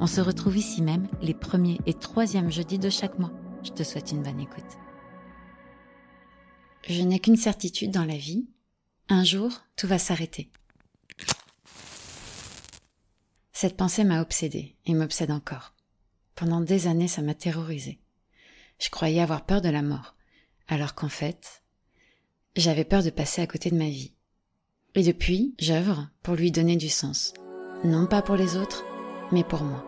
[0.00, 3.32] On se retrouve ici même les premiers et troisièmes jeudis de chaque mois.
[3.62, 4.64] Je te souhaite une bonne écoute.
[6.86, 8.46] Je n'ai qu'une certitude dans la vie.
[9.08, 10.50] Un jour, tout va s'arrêter.
[13.52, 15.74] Cette pensée m'a obsédée et m'obsède encore.
[16.34, 18.00] Pendant des années, ça m'a terrorisée.
[18.78, 20.16] Je croyais avoir peur de la mort,
[20.68, 21.62] alors qu'en fait,
[22.56, 24.12] j'avais peur de passer à côté de ma vie.
[24.94, 27.32] Et depuis, j'œuvre pour lui donner du sens.
[27.84, 28.84] Non pas pour les autres,
[29.32, 29.84] mais pour moi.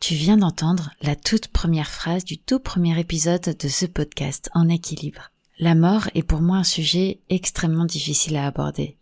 [0.00, 4.68] Tu viens d'entendre la toute première phrase du tout premier épisode de ce podcast en
[4.68, 5.32] équilibre.
[5.58, 8.98] La mort est pour moi un sujet extrêmement difficile à aborder,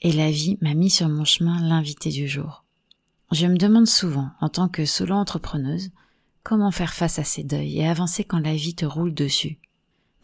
[0.00, 2.62] et la vie m'a mis sur mon chemin l'invité du jour.
[3.32, 5.90] Je me demande souvent, en tant que solo entrepreneuse,
[6.44, 9.58] comment faire face à ces deuils et avancer quand la vie te roule dessus.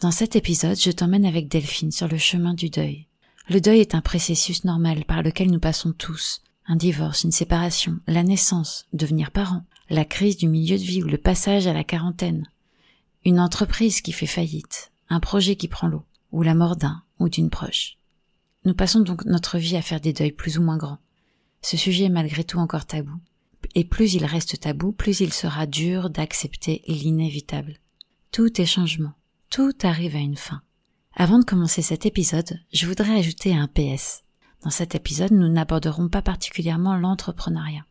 [0.01, 3.07] Dans cet épisode, je t'emmène avec Delphine sur le chemin du deuil.
[3.51, 6.41] Le deuil est un processus normal par lequel nous passons tous.
[6.67, 11.07] Un divorce, une séparation, la naissance, devenir parent, la crise du milieu de vie ou
[11.07, 12.49] le passage à la quarantaine.
[13.27, 17.29] Une entreprise qui fait faillite, un projet qui prend l'eau, ou la mort d'un ou
[17.29, 17.99] d'une proche.
[18.65, 21.01] Nous passons donc notre vie à faire des deuils plus ou moins grands.
[21.61, 23.21] Ce sujet est malgré tout encore tabou.
[23.75, 27.77] Et plus il reste tabou, plus il sera dur d'accepter l'inévitable.
[28.33, 29.13] Tout est changement.
[29.51, 30.63] Tout arrive à une fin.
[31.17, 34.23] Avant de commencer cet épisode, je voudrais ajouter un PS.
[34.63, 37.85] Dans cet épisode, nous n'aborderons pas particulièrement l'entrepreneuriat.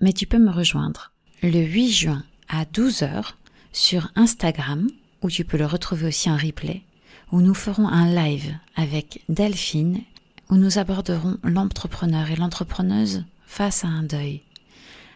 [0.00, 1.10] Mais tu peux me rejoindre
[1.42, 3.32] le 8 juin à 12h
[3.72, 4.88] sur Instagram,
[5.20, 6.84] où tu peux le retrouver aussi en replay,
[7.32, 10.02] où nous ferons un live avec Delphine,
[10.48, 14.42] où nous aborderons l'entrepreneur et l'entrepreneuse face à un deuil,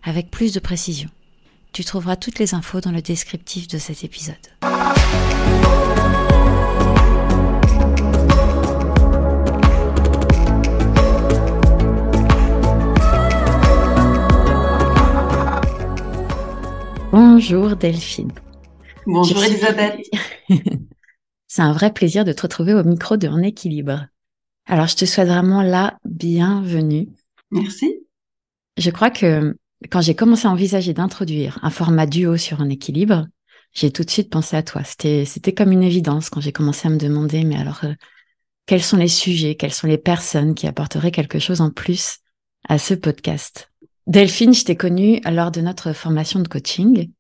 [0.02, 1.08] avec plus de précision.
[1.72, 4.34] Tu trouveras toutes les infos dans le descriptif de cet épisode.
[17.12, 18.30] Bonjour Delphine.
[19.04, 20.08] Bonjour Elisabeth.
[21.48, 24.06] C'est un vrai plaisir de te retrouver au micro de En équilibre.
[24.66, 27.08] Alors je te souhaite vraiment la bienvenue.
[27.50, 28.06] Merci.
[28.76, 29.56] Je crois que
[29.90, 33.26] quand j'ai commencé à envisager d'introduire un format duo sur un équilibre,
[33.72, 34.84] j'ai tout de suite pensé à toi.
[34.84, 37.94] C'était, c'était comme une évidence quand j'ai commencé à me demander, mais alors, euh,
[38.66, 42.18] quels sont les sujets, quelles sont les personnes qui apporteraient quelque chose en plus
[42.68, 43.69] à ce podcast?
[44.06, 47.10] Delphine, je t'ai connue lors de notre formation de coaching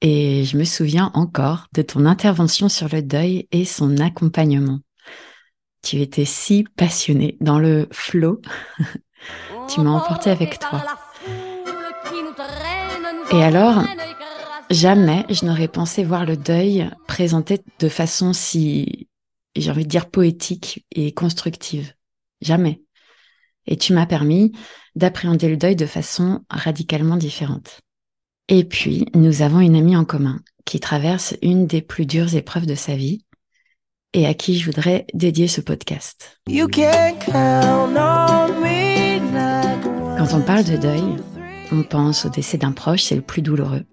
[0.00, 4.80] et je me souviens encore de ton intervention sur le deuil et son accompagnement.
[5.82, 8.40] Tu étais si passionnée dans le flow.
[9.68, 10.84] tu m'as emporté avec toi.
[13.32, 13.82] Et alors,
[14.70, 19.08] jamais je n'aurais pensé voir le deuil présenté de façon si,
[19.56, 21.94] j'ai envie de dire, poétique et constructive.
[22.40, 22.82] Jamais.
[23.66, 24.52] Et tu m'as permis
[24.94, 27.80] d'appréhender le deuil de façon radicalement différente.
[28.48, 32.66] Et puis, nous avons une amie en commun qui traverse une des plus dures épreuves
[32.66, 33.24] de sa vie
[34.12, 36.40] et à qui je voudrais dédier ce podcast.
[36.46, 36.52] Quand
[40.32, 41.16] on parle de deuil,
[41.72, 43.84] on pense au décès d'un proche, c'est le plus douloureux.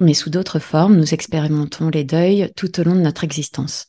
[0.00, 3.86] Mais sous d'autres formes, nous expérimentons les deuils tout au long de notre existence.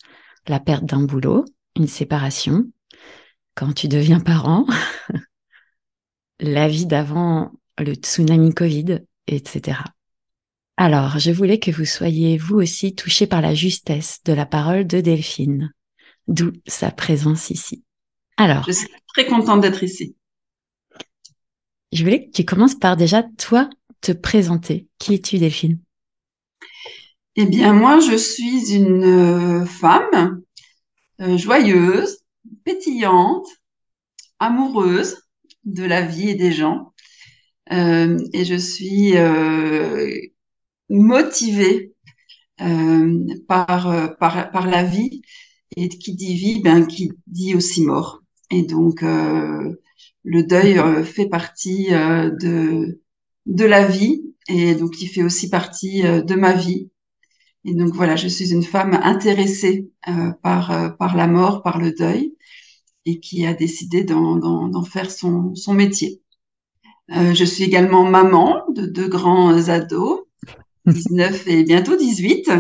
[0.48, 1.44] La perte d'un boulot,
[1.76, 2.64] une séparation,
[3.58, 4.68] quand tu deviens parent,
[6.40, 9.80] la vie d'avant le tsunami Covid, etc.
[10.78, 14.86] Alors, je voulais que vous soyez vous aussi touchés par la justesse de la parole
[14.86, 15.74] de Delphine,
[16.28, 17.84] d'où sa présence ici.
[18.38, 18.64] Alors.
[18.68, 20.16] Je suis très contente d'être ici.
[21.92, 23.72] Je voulais que tu commences par déjà, toi,
[24.02, 24.88] te présenter.
[25.00, 25.80] Qui es-tu, Delphine?
[27.36, 30.44] Eh bien, moi, je suis une euh, femme
[31.22, 32.20] euh, joyeuse,
[32.64, 33.48] pétillante,
[34.40, 35.18] amoureuse
[35.66, 36.94] de la vie et des gens.
[37.72, 39.14] Euh, et je suis
[40.90, 41.94] motivée
[43.48, 45.22] par, par, par la vie.
[45.76, 48.24] Et qui dit vie, ben, qui dit aussi mort.
[48.50, 49.04] Et donc,
[50.28, 53.02] le deuil euh, fait partie euh, de
[53.46, 56.92] de la vie et donc il fait aussi partie euh, de ma vie.
[57.64, 59.90] Et donc voilà, je suis une femme intéressée
[60.42, 62.37] par par la mort, par le deuil.
[63.08, 66.22] Et qui a décidé d'en faire son, son métier.
[67.16, 70.26] Euh, je suis également maman de deux grands ados,
[70.86, 72.52] 19 et bientôt 18,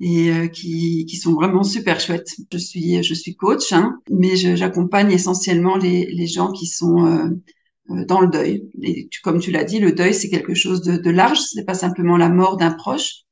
[0.00, 2.28] et euh, qui, qui sont vraiment super chouettes.
[2.52, 7.28] Je suis, je suis coach, hein, mais j'accompagne essentiellement les, les gens qui sont euh,
[7.90, 8.68] euh, dans le deuil.
[8.82, 11.38] Et comme tu l'as dit, le deuil, c'est quelque chose de, de large.
[11.38, 13.22] Ce n'est pas simplement la mort d'un proche,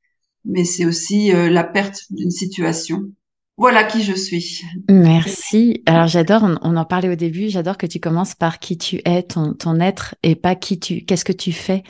[0.45, 3.11] mais c'est aussi la perte d'une situation.
[3.57, 4.61] Voilà qui je suis.
[4.89, 5.83] Merci.
[5.85, 9.23] Alors j'adore, on, en parlait au début, j'adore que tu commences par qui tu es,
[9.23, 11.83] ton, ton être, et pas qui tu, qu'est-ce que tu fais.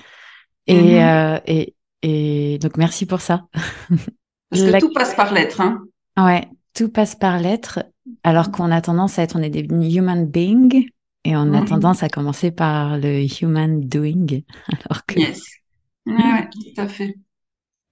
[0.68, 1.36] Et, mm-hmm.
[1.36, 3.45] euh, et, et donc merci pour ça.
[4.50, 5.62] Parce que tout passe par l'être.
[5.62, 5.83] Hein.
[6.18, 7.80] Ouais, tout passe par l'être,
[8.24, 10.86] alors qu'on a tendance à être, on est des human beings,
[11.24, 11.66] et on a mm-hmm.
[11.66, 14.42] tendance à commencer par le human doing.
[14.68, 15.19] Alors que...
[15.19, 15.42] Yes.
[16.06, 17.16] Ouais, tout à fait.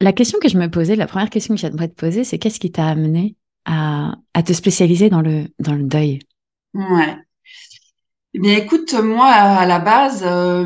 [0.01, 2.59] La question que je me posais, la première question que j'aimerais te poser, c'est qu'est-ce
[2.59, 6.19] qui t'a amené à, à, te spécialiser dans le, dans le deuil
[6.73, 7.17] Ouais.
[8.33, 10.65] Eh bien, écoute, moi, à la base, euh,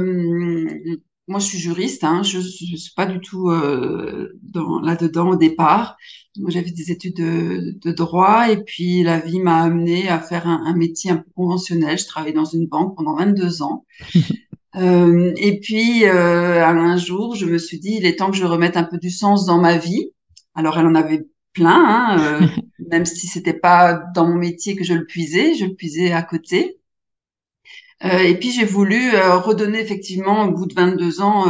[1.27, 4.37] moi, je suis juriste, hein, je ne suis pas du tout euh,
[4.83, 5.97] là-dedans au départ.
[6.37, 10.47] Moi, j'avais des études de, de, droit et puis la vie m'a amené à faire
[10.47, 11.97] un, un, métier un peu conventionnel.
[11.97, 13.85] Je travaillais dans une banque pendant 22 ans.
[14.75, 18.45] euh, et puis, euh, un jour, je me suis dit, il est temps que je
[18.45, 20.11] remette un peu du sens dans ma vie.
[20.53, 21.25] Alors, elle en avait
[21.55, 22.47] plein, hein, euh,
[22.91, 26.21] même si c'était pas dans mon métier que je le puisais, je le puisais à
[26.21, 26.77] côté.
[28.03, 31.45] Euh, et puis j'ai voulu euh, redonner effectivement au bout de 22 ans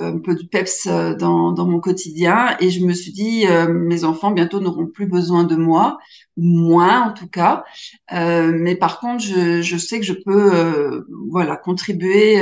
[0.00, 2.56] un peu de peps dans, dans mon quotidien.
[2.60, 5.98] Et je me suis dit mes enfants bientôt n'auront plus besoin de moi
[6.36, 7.64] moins en tout cas.
[8.12, 12.40] Mais par contre je, je sais que je peux voilà contribuer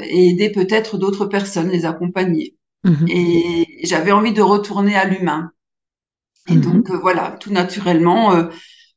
[0.00, 2.56] et aider peut-être d'autres personnes les accompagner.
[2.84, 5.52] Mmh et j'avais envie de retourner à l'humain
[6.50, 6.60] et mhm.
[6.60, 8.34] donc euh, voilà, tout naturellement.
[8.34, 8.44] Euh,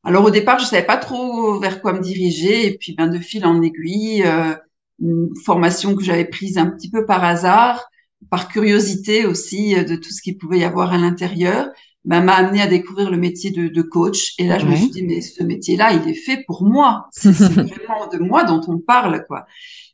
[0.03, 3.19] alors au départ, je savais pas trop vers quoi me diriger, et puis ben de
[3.19, 4.53] fil en aiguille, euh,
[5.00, 7.85] une formation que j'avais prise un petit peu par hasard,
[8.29, 11.69] par curiosité aussi de tout ce qu'il pouvait y avoir à l'intérieur,
[12.05, 14.33] ben, m'a amené à découvrir le métier de, de coach.
[14.38, 17.07] Et là, je me suis dit mais ce métier-là, il est fait pour moi.
[17.11, 19.45] C'est vraiment de moi dont on parle, quoi.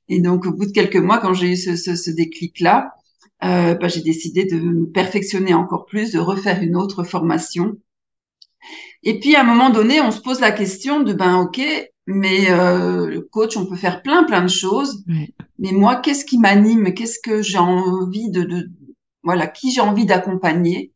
[0.07, 2.91] Et donc au bout de quelques mois, quand j'ai eu ce, ce, ce déclic-là,
[3.43, 7.77] euh, bah, j'ai décidé de me perfectionner encore plus, de refaire une autre formation.
[9.03, 11.61] Et puis à un moment donné, on se pose la question de ben ok,
[12.05, 15.03] mais euh, le coach, on peut faire plein plein de choses,
[15.59, 16.93] mais moi, qu'est-ce qui m'anime?
[16.93, 18.69] Qu'est-ce que j'ai envie de, de,
[19.23, 20.91] voilà, qui j'ai envie d'accompagner?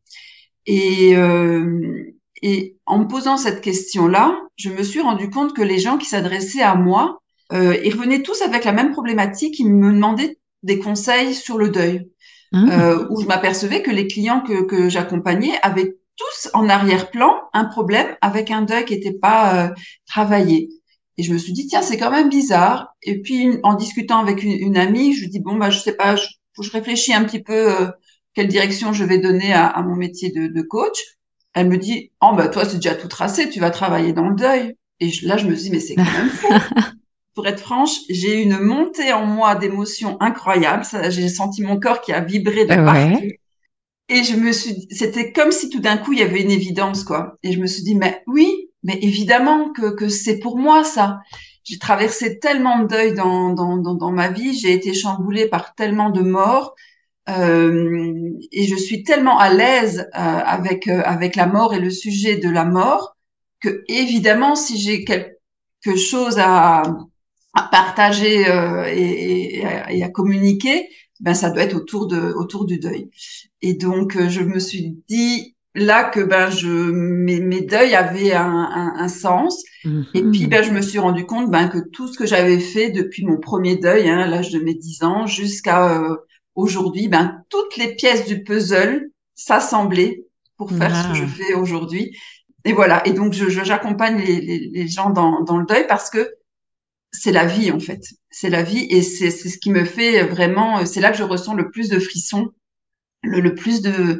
[0.65, 5.79] Et euh, et en me posant cette question-là, je me suis rendu compte que les
[5.79, 7.21] gens qui s'adressaient à moi,
[7.53, 9.59] euh, ils revenaient tous avec la même problématique.
[9.59, 12.09] Ils me demandaient des conseils sur le deuil.
[12.53, 12.69] Mmh.
[12.69, 17.65] euh, où je m'apercevais que les clients que, que j'accompagnais avaient tous en arrière-plan un
[17.65, 19.73] problème avec un deuil qui n'était pas euh,
[20.05, 20.69] travaillé.
[21.17, 22.95] Et je me suis dit, tiens, c'est quand même bizarre.
[23.01, 25.93] Et puis, en discutant avec une, une, amie, je lui dis, bon, bah, je sais
[25.93, 26.25] pas, je,
[26.59, 27.87] je réfléchis un petit peu euh,
[28.33, 30.99] quelle direction je vais donner à, à mon métier de, de, coach.
[31.53, 34.35] Elle me dit, oh, bah, toi, c'est déjà tout tracé, tu vas travailler dans le
[34.35, 34.75] deuil.
[34.99, 36.47] Et là, je me dis, mais c'est quand même fou.
[37.35, 40.85] pour être franche, j'ai eu une montée en moi d'émotions incroyables.
[41.09, 43.27] J'ai senti mon corps qui a vibré de partout.
[44.09, 47.03] Et je me suis, c'était comme si tout d'un coup il y avait une évidence
[47.03, 47.37] quoi.
[47.41, 51.19] Et je me suis dit mais oui, mais évidemment que que c'est pour moi ça.
[51.63, 55.73] J'ai traversé tellement de deuil dans dans dans, dans ma vie, j'ai été chamboulée par
[55.73, 56.75] tellement de morts.
[57.29, 61.89] Euh, et je suis tellement à l'aise euh, avec euh, avec la mort et le
[61.89, 63.15] sujet de la mort
[63.61, 66.83] que évidemment si j'ai quelque chose à
[67.53, 72.79] à partager euh, et, et, à communiquer, ben ça doit être autour de autour du
[72.79, 73.09] deuil.
[73.61, 78.33] Et donc euh, je me suis dit là que ben je mes, mes deuils avaient
[78.33, 79.63] un, un, un sens.
[80.13, 82.89] Et puis ben je me suis rendu compte ben que tout ce que j'avais fait
[82.89, 86.15] depuis mon premier deuil, hein, à l'âge de mes 10 ans, jusqu'à euh,
[86.55, 90.23] aujourd'hui, ben toutes les pièces du puzzle s'assemblaient
[90.57, 92.15] pour faire ce que je fais aujourd'hui.
[92.65, 93.05] Et voilà.
[93.07, 96.35] Et donc je j'accompagne les, les, les gens dans, dans le deuil parce que
[97.13, 98.03] c'est la vie en fait.
[98.29, 100.85] C'est la vie et c'est ce qui me fait vraiment.
[100.85, 102.51] C'est là que je ressens le plus de frissons,
[103.21, 104.19] le, le plus de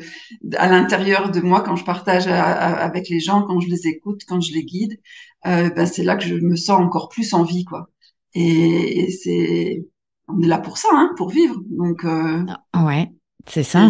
[0.58, 4.40] à l'intérieur de moi quand je partage avec les gens, quand je les écoute, quand
[4.40, 5.00] je les guide.
[5.46, 7.90] Euh, ben c'est là que je me sens encore plus en vie quoi.
[8.36, 9.86] Et, c'est
[10.30, 11.60] on est là pour ça, hein, pour vivre.
[11.66, 13.12] Donc euh, ah, ouais,
[13.48, 13.90] c'est ça.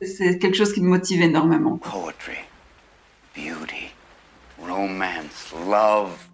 [0.00, 1.76] C'est quelque chose qui me motive énormément.
[1.78, 2.38] Poetry,
[3.34, 3.92] beauty,
[4.60, 6.27] romance, love.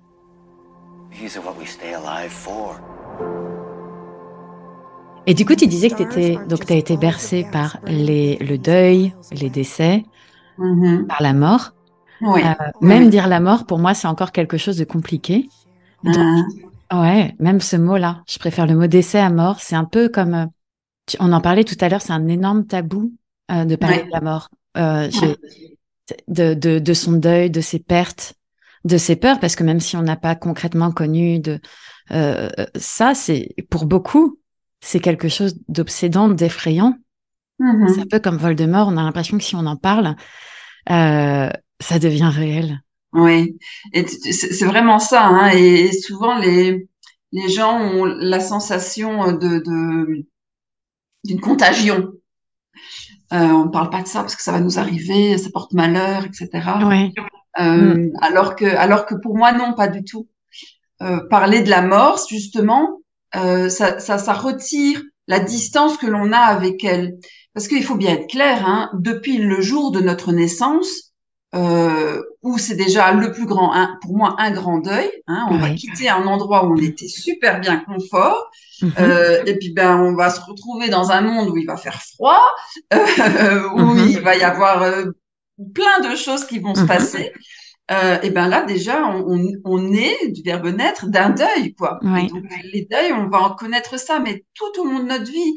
[5.26, 8.59] Et du coup, tu disais que étais, donc tu as été bercé par les, le
[8.59, 10.04] deuil, les décès,
[10.59, 11.06] mm-hmm.
[11.06, 11.73] par la mort.
[12.21, 12.42] Oui.
[12.44, 13.09] Euh, Oui, même oui.
[13.11, 15.49] dire la mort, pour moi, c'est encore quelque chose de compliqué.
[16.02, 16.16] Donc,
[16.90, 19.61] Ah, ouais, même ce mot-là, je préfère le mot décès à mort.
[19.61, 20.47] C'est un peu comme, euh,
[21.06, 23.12] tu- on en parlait tout à l'heure, c'est un énorme tabou
[23.50, 24.04] euh, de parler Ouais.
[24.06, 25.37] de la mort, euh, j'ai- ouais.
[26.28, 28.35] de, de, de son deuil, de ses pertes,
[28.85, 31.61] de ses peurs, parce que même si on n'a pas concrètement connu de
[32.12, 34.38] euh, ça, c'est pour beaucoup,
[34.81, 36.95] c'est quelque chose d'obsédant, d'effrayant.
[37.59, 37.88] Mhm.
[37.88, 40.17] C'est un peu comme Voldemort, on a l'impression que si on en parle,
[40.91, 41.49] euh,
[41.81, 42.81] ça devient réel.
[43.12, 43.57] Oui,
[43.93, 45.50] et c'est vraiment ça, hein.
[45.55, 46.88] Et, et souvent les
[47.31, 50.26] les gens ont la sensation de de
[51.25, 52.12] d'une contagion.
[53.33, 55.73] Euh, on ne parle pas de ça parce que ça va nous arriver, ça porte
[55.73, 56.49] malheur, etc.
[56.87, 57.12] Ouais.
[57.61, 60.28] Euh, alors que alors que pour moi non, pas du tout.
[61.02, 63.00] Euh, parler de la mort, justement,
[63.37, 67.16] euh, ça, ça ça retire la distance que l'on a avec elle.
[67.52, 71.12] Parce qu'il faut bien être clair, hein, depuis le jour de notre naissance,
[71.54, 75.11] euh, où c'est déjà le plus grand, un, pour moi, un grand deuil.
[75.28, 78.50] Hein, on va quitter un endroit où on était super bien confort,
[78.82, 78.92] Mhm.
[78.99, 82.00] euh, et puis ben on va se retrouver dans un monde où il va faire
[82.02, 82.40] froid,
[82.92, 84.08] euh, où Mhm.
[84.08, 85.04] il va y avoir euh,
[85.75, 86.87] plein de choses qui vont se Mhm.
[86.87, 87.32] passer.
[87.90, 91.99] Euh, et ben là déjà on, on, on est du verbe naître d'un deuil quoi.
[92.28, 92.42] Donc
[92.73, 95.54] les deuils on va en connaître ça, mais tout au long de notre vie.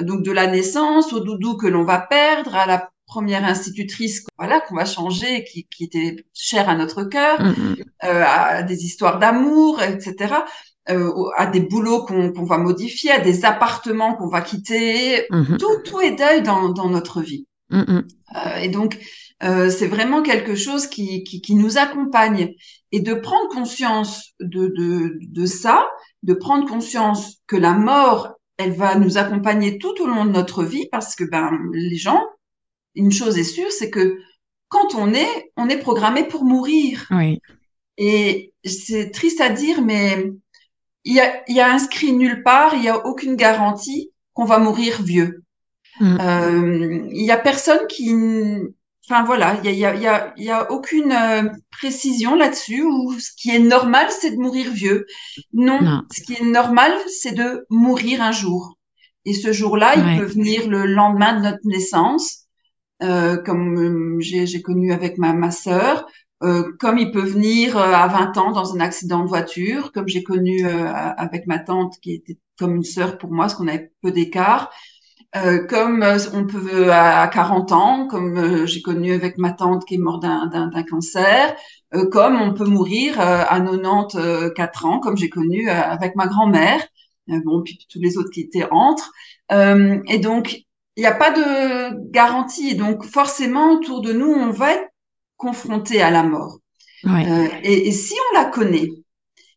[0.00, 4.60] Donc de la naissance au doudou que l'on va perdre, à la première institutrice voilà
[4.60, 7.76] qu'on va changer, qui, qui était chère à notre cœur, Mhm.
[8.04, 10.44] euh, à des histoires d'amour, etc.
[10.90, 15.26] Euh, à des boulots qu'on qu'on va modifier, à des appartements qu'on va quitter.
[15.30, 15.56] Mhm.
[15.58, 17.46] Tout, tout est deuil dans, dans notre vie.
[17.72, 18.98] Euh, et donc,
[19.44, 22.54] euh, c'est vraiment quelque chose qui, qui, qui nous accompagne.
[22.92, 25.86] Et de prendre conscience de, de, de ça,
[26.22, 30.64] de prendre conscience que la mort, elle va nous accompagner tout au long de notre
[30.64, 32.22] vie, parce que ben les gens,
[32.94, 34.18] une chose est sûre, c'est que
[34.68, 37.06] quand on est, on est programmé pour mourir.
[37.10, 37.40] Oui.
[37.98, 40.30] Et c'est triste à dire, mais
[41.04, 44.44] il y a, il y a inscrit nulle part, il y a aucune garantie qu'on
[44.44, 45.42] va mourir vieux.
[46.00, 46.16] Mm.
[46.20, 48.12] Euh, il y a personne qui,
[49.08, 52.34] enfin voilà, il y a, y a, y a, il y a aucune euh, précision
[52.36, 52.82] là-dessus.
[52.82, 55.06] Où ce qui est normal, c'est de mourir vieux.
[55.52, 56.02] Non, Non.
[56.10, 58.78] ce qui est normal, c'est de mourir un jour.
[59.24, 60.02] Et ce jour-là, Ouais.
[60.14, 62.44] il peut venir le lendemain de notre naissance,
[63.02, 66.06] euh, comme euh, j'ai connu avec ma ma sœur.
[66.42, 70.22] Euh, comme il peut venir à 20 ans dans un accident de voiture, comme j'ai
[70.22, 74.10] connu avec ma tante qui était comme une sœur pour moi, parce qu'on avait peu
[74.12, 74.70] d'écart.
[75.36, 79.52] Euh, comme euh, on peut euh, à 40 ans, comme euh, j'ai connu avec ma
[79.52, 81.56] tante qui est morte d'un- cancer,
[81.94, 86.80] euh, comme on peut mourir à 94 ans, comme j'ai connu avec ma grand-mère,
[87.26, 89.10] bon puis tous les autres qui étaient entre.
[89.50, 90.56] Et donc
[90.96, 94.88] il n'y a pas de garantie, donc forcément autour de nous on va être
[95.36, 96.58] confronté à la mort.
[97.04, 97.26] Ouais.
[97.64, 98.88] Et, et si on la connaît,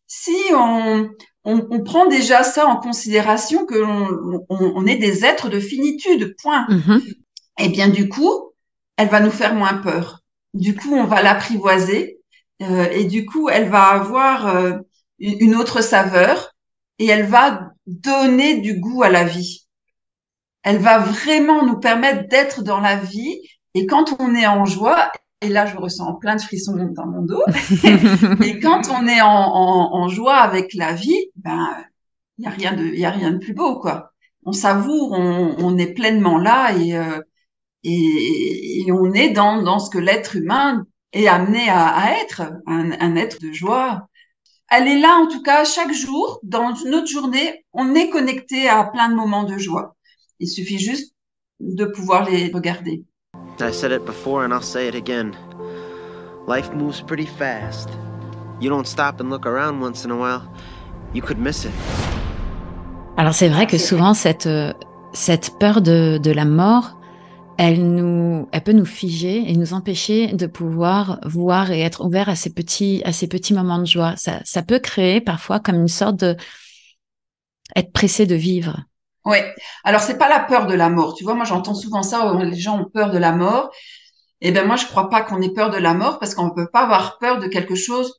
[0.08, 1.10] si on,
[1.48, 5.60] on, on prend déjà ça en considération que l'on- on, on est des êtres de
[5.60, 6.68] finitude, point.
[6.70, 7.02] Mhm.
[7.60, 8.52] Et bien du coup,
[8.98, 10.20] elle va nous faire moins peur.
[10.54, 12.20] Du coup, on va l'apprivoiser
[12.62, 14.74] euh, et du coup, elle va avoir euh,
[15.20, 16.54] une autre saveur
[17.00, 19.68] et elle va donner du goût à la vie.
[20.64, 23.40] Elle va vraiment nous permettre d'être dans la vie
[23.74, 27.22] et quand on est en joie, et là je ressens plein de frissons dans mon
[27.22, 27.44] dos,
[28.44, 31.70] et quand on est en, en, en joie avec la vie, ben
[32.38, 34.14] il y a rien de il y a rien de plus beau quoi.
[34.46, 37.20] On savoure, on, on est pleinement là et, euh,
[37.84, 42.44] et et on est dans dans ce que l'être humain est amené à, à être,
[42.68, 44.10] un, un être de joie.
[44.72, 48.86] Elle est là en tout cas chaque jour dans notre journée, on est connecté à
[48.86, 49.96] plein de moments de joie.
[50.40, 51.16] Il suffit juste
[51.62, 53.06] de pouvoir les regarder.
[53.62, 55.36] I said it before and I'll say it again.
[56.48, 57.90] Life moves pretty fast.
[58.60, 60.44] You don't stop and look around once in a while,
[61.14, 61.72] you could miss it.
[63.18, 64.74] Alors c'est vrai que souvent cette euh,
[65.14, 67.00] cette peur de, de la mort,
[67.58, 72.30] elle nous, elle peut nous figer et nous empêcher de pouvoir voir et être ouvert
[72.30, 74.16] à ces petits à ces petits moments de joie.
[74.18, 76.38] Ça ça peut créer parfois comme une sorte de
[77.76, 78.84] être pressé de vivre.
[79.28, 79.38] Oui.
[79.84, 81.14] Alors c'est pas la peur de la mort.
[81.16, 82.34] Tu vois, moi j'entends souvent ça.
[82.34, 83.72] où Les gens ont peur de la mort.
[84.42, 86.52] Eh ben moi je crois pas qu'on ait peur de la mort parce qu'on ne
[86.60, 88.14] peut pas avoir peur de quelque chose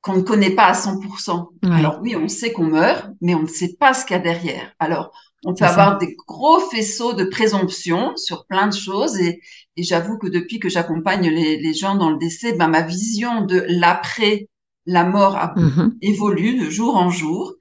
[0.00, 1.50] qu'on ne connaît pas à 100%.
[1.62, 1.70] Ouais.
[1.72, 4.22] Alors oui, on sait qu'on meurt, mais on ne sait pas ce qu'il y a
[4.22, 4.72] derrière.
[4.80, 5.12] Alors
[5.44, 5.70] on peut ça.
[5.70, 9.40] avoir des gros faisceaux de présomption sur plein de choses et,
[9.76, 13.42] et j'avoue que depuis que j'accompagne les, les gens dans le décès, ben ma vision
[13.42, 14.48] de l'après
[14.86, 15.96] la mort a Mhm.
[16.02, 17.54] évolue de jour en jour.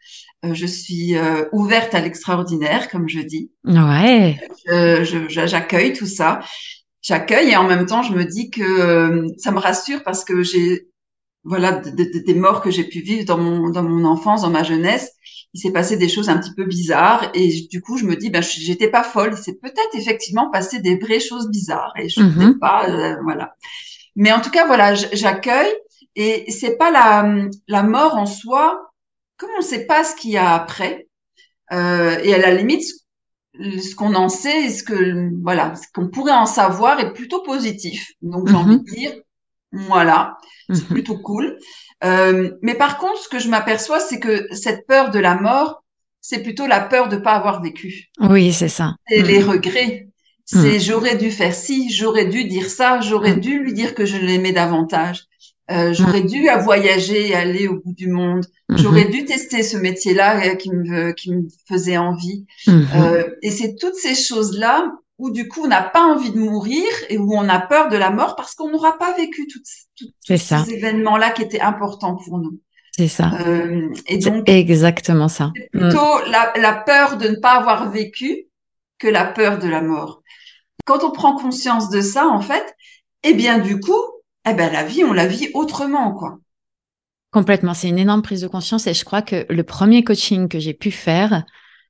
[0.43, 3.51] Euh, je suis euh, ouverte à l'extraordinaire, comme je dis.
[3.63, 4.39] Ouais.
[4.69, 6.39] Euh, j'accueille tout ça.
[7.01, 10.43] j'accueille et en même temps, je me dis que euh, ça me rassure parce que
[10.43, 10.87] j'ai
[11.43, 15.11] voilà des morts que j'ai pu vivre dans mon dans mon enfance, dans ma jeunesse.
[15.53, 18.29] Il s'est passé des choses un petit peu bizarres et du coup, je me dis
[18.29, 19.33] ben j'étais pas folle.
[19.37, 23.15] Il s'est peut-être effectivement passé des vraies choses bizarres et je ne sais pas euh,
[23.23, 23.55] voilà.
[24.15, 25.73] Mais en tout cas, voilà, j'accueille
[26.15, 28.90] et c'est pas la la mort en soi.
[29.41, 31.07] Comme on ne sait pas ce qu'il y a après,
[31.73, 32.85] euh, et à la limite,
[33.55, 38.11] ce qu'on en sait, ce que voilà, ce qu'on pourrait en savoir est plutôt positif.
[38.21, 38.95] Donc j'ai envie de mhm.
[38.95, 39.13] dire,
[39.71, 40.37] voilà,
[40.69, 40.95] c'est mhm.
[40.95, 41.57] plutôt cool.
[42.03, 45.83] Euh, mais par contre, ce que je m'aperçois, c'est que cette peur de la mort,
[46.19, 48.11] c'est plutôt la peur de pas avoir vécu.
[48.19, 48.93] Oui, c'est ça.
[49.09, 49.49] Et les mhm.
[49.49, 50.07] regrets.
[50.45, 54.17] C'est j'aurais dû faire ci, j'aurais dû dire ça, j'aurais dû lui dire que je
[54.17, 55.23] l'aimais davantage.
[55.71, 58.45] Euh, j'aurais dû à voyager et aller au bout du monde.
[58.69, 58.77] Mhm.
[58.77, 62.45] J'aurais dû tester ce métier-là euh, qui me qui me faisait envie.
[62.67, 62.87] Mhm.
[62.95, 66.85] Euh, et c'est toutes ces choses-là où du coup on n'a pas envie de mourir
[67.09, 69.61] et où on a peur de la mort parce qu'on n'aura pas vécu tous
[70.25, 72.59] ces événements-là qui étaient importants pour nous.
[72.97, 73.31] C'est ça.
[73.45, 75.51] Euh, et donc exactement ça.
[75.71, 76.31] Plutôt mm.
[76.31, 78.47] la, la peur de ne pas avoir vécu
[78.99, 80.21] que la peur de la mort.
[80.85, 82.75] Quand on prend conscience de ça, en fait,
[83.23, 84.01] eh bien du coup,
[84.49, 86.39] eh ben la vie, on la vit autrement, quoi.
[87.31, 90.59] Complètement, c'est une énorme prise de conscience et je crois que le premier coaching que
[90.59, 91.43] j'ai pu faire,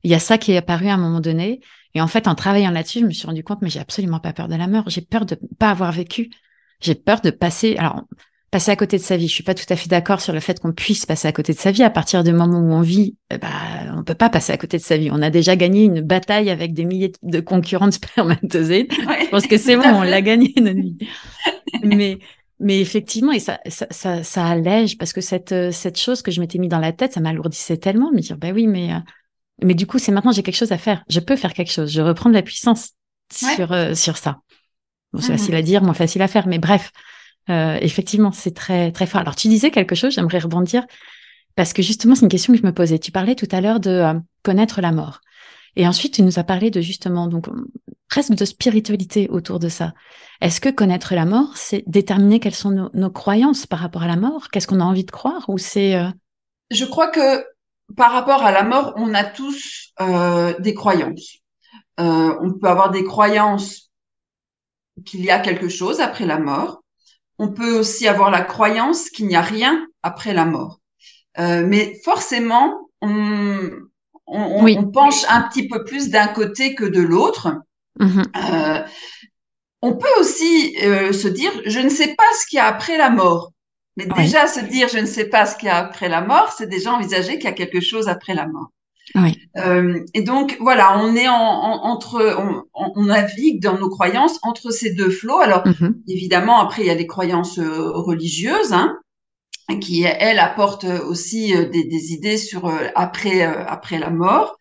[0.04, 1.62] il y a ça qui est apparu à un moment donné.
[1.94, 4.34] Et en fait, en travaillant là-dessus, je me suis rendu compte, mais j'ai absolument pas
[4.34, 4.84] peur de la mort.
[4.88, 6.30] J'ai peur de pas avoir vécu.
[6.80, 8.04] J'ai peur de passer, alors,
[8.52, 9.28] passer à côté de sa vie.
[9.28, 11.54] Je suis pas tout à fait d'accord sur le fait qu'on puisse passer à côté
[11.54, 11.84] de sa vie.
[11.84, 14.78] À partir du moment où on vit, eh ben, on peut pas passer à côté
[14.78, 15.10] de sa vie.
[15.12, 18.92] On a déjà gagné une bataille avec des milliers de concurrents de spermatozoïdes.
[18.92, 20.98] je pense que c'est bon, on l'a gagné, notre vie.
[21.84, 22.20] Mais,
[22.62, 26.30] mais effectivement, et ça, ça, ça, ça, allège parce que cette, euh, cette chose que
[26.30, 29.00] je m'étais mis dans la tête, ça m'alourdissait tellement, me dire, bah oui, mais, euh,
[29.64, 31.04] mais du coup, c'est maintenant, j'ai quelque chose à faire.
[31.10, 31.92] Je peux faire quelque chose.
[31.92, 32.92] Je reprends de la puissance
[33.34, 34.42] sur, euh, sur ça.
[35.12, 36.92] Bon, c'est mmh facile à dire, moins facile à faire, mais bref,
[37.50, 39.22] euh, effectivement, c'est très, très fort.
[39.22, 40.86] Alors, tu disais quelque chose, j'aimerais rebondir
[41.56, 43.00] parce que justement, c'est une question que je me posais.
[43.00, 45.20] Tu parlais tout à l'heure de connaître la mort.
[45.76, 47.48] Et ensuite, tu nous as parlé de justement, donc,
[48.10, 49.94] presque de spiritualité autour de ça.
[50.42, 54.18] Est-ce que connaître la mort, c'est déterminer quelles sont nos, croyances par rapport à la
[54.18, 54.50] mort?
[54.50, 55.46] Qu'est-ce qu'on a envie de croire?
[55.48, 56.10] Ou c'est euh
[56.72, 57.46] Je crois que
[57.96, 61.38] par rapport à la mort, on a tous euh, des croyances.
[62.00, 63.90] Euh, on peut avoir des croyances
[65.06, 66.84] qu'il y a quelque chose après la mort.
[67.38, 70.80] On peut aussi avoir la croyance qu'il n'y a rien après la mort.
[71.38, 73.70] mais forcément, on,
[74.32, 77.54] on, on, penche un petit peu plus d'un côté que de l'autre.
[78.00, 78.24] Mhm.
[78.36, 78.80] Euh,
[79.82, 82.98] on peut aussi euh, se dire, je ne sais pas ce qu'il y a après
[82.98, 83.52] la mort.
[83.98, 86.54] Mais déjà, se dire, je ne sais pas ce qu'il y a après la mort,
[86.58, 88.70] c'est déjà envisager qu'il y a quelque chose après la mort.
[89.16, 89.38] Oui.
[89.58, 94.72] Euh, et donc, voilà, on est en, entre, on, on, navigue dans nos croyances entre
[94.72, 95.40] ces deux flots.
[95.40, 96.02] Alors, mhm.
[96.08, 98.98] évidemment, après, il y a les croyances religieuses, hein,
[99.80, 104.58] qui elle apporte aussi euh, des, des idées sur euh, après euh, après la mort.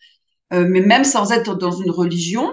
[0.53, 2.53] mais même sans être dans une religion,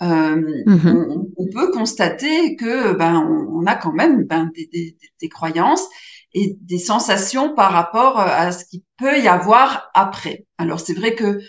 [0.00, 0.92] mm-hmm.
[0.92, 5.86] on, on, peut constater que ben on, a quand même ben, des, des, des, croyances
[6.34, 10.44] et des sensations par rapport à ce qu'il peut y avoir après.
[10.58, 11.40] Alors c'est vrai que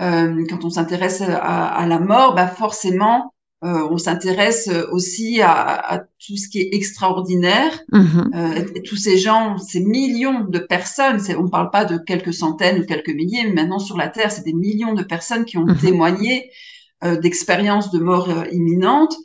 [0.00, 5.52] euh, quand on s'intéresse à, à, la mort, ben forcément euh, on s'intéresse aussi à,
[5.52, 7.80] à, tout ce qui est extraordinaire.
[7.92, 8.36] Mm-hmm.
[8.36, 12.34] Euh, et tous ces gens, ces millions de personnes, on ne parle pas de quelques
[12.34, 15.58] centaines ou quelques milliers, mais maintenant sur la Terre, c'est des millions de personnes qui
[15.58, 15.80] ont mm-hmm.
[15.80, 16.50] témoigné
[17.04, 19.16] euh, d'expériences de mort euh, imminente,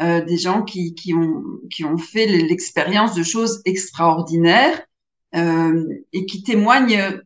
[0.00, 4.82] euh, des gens qui, qui, ont, qui ont fait l'expérience de choses extraordinaires
[5.32, 7.20] et qui témoignent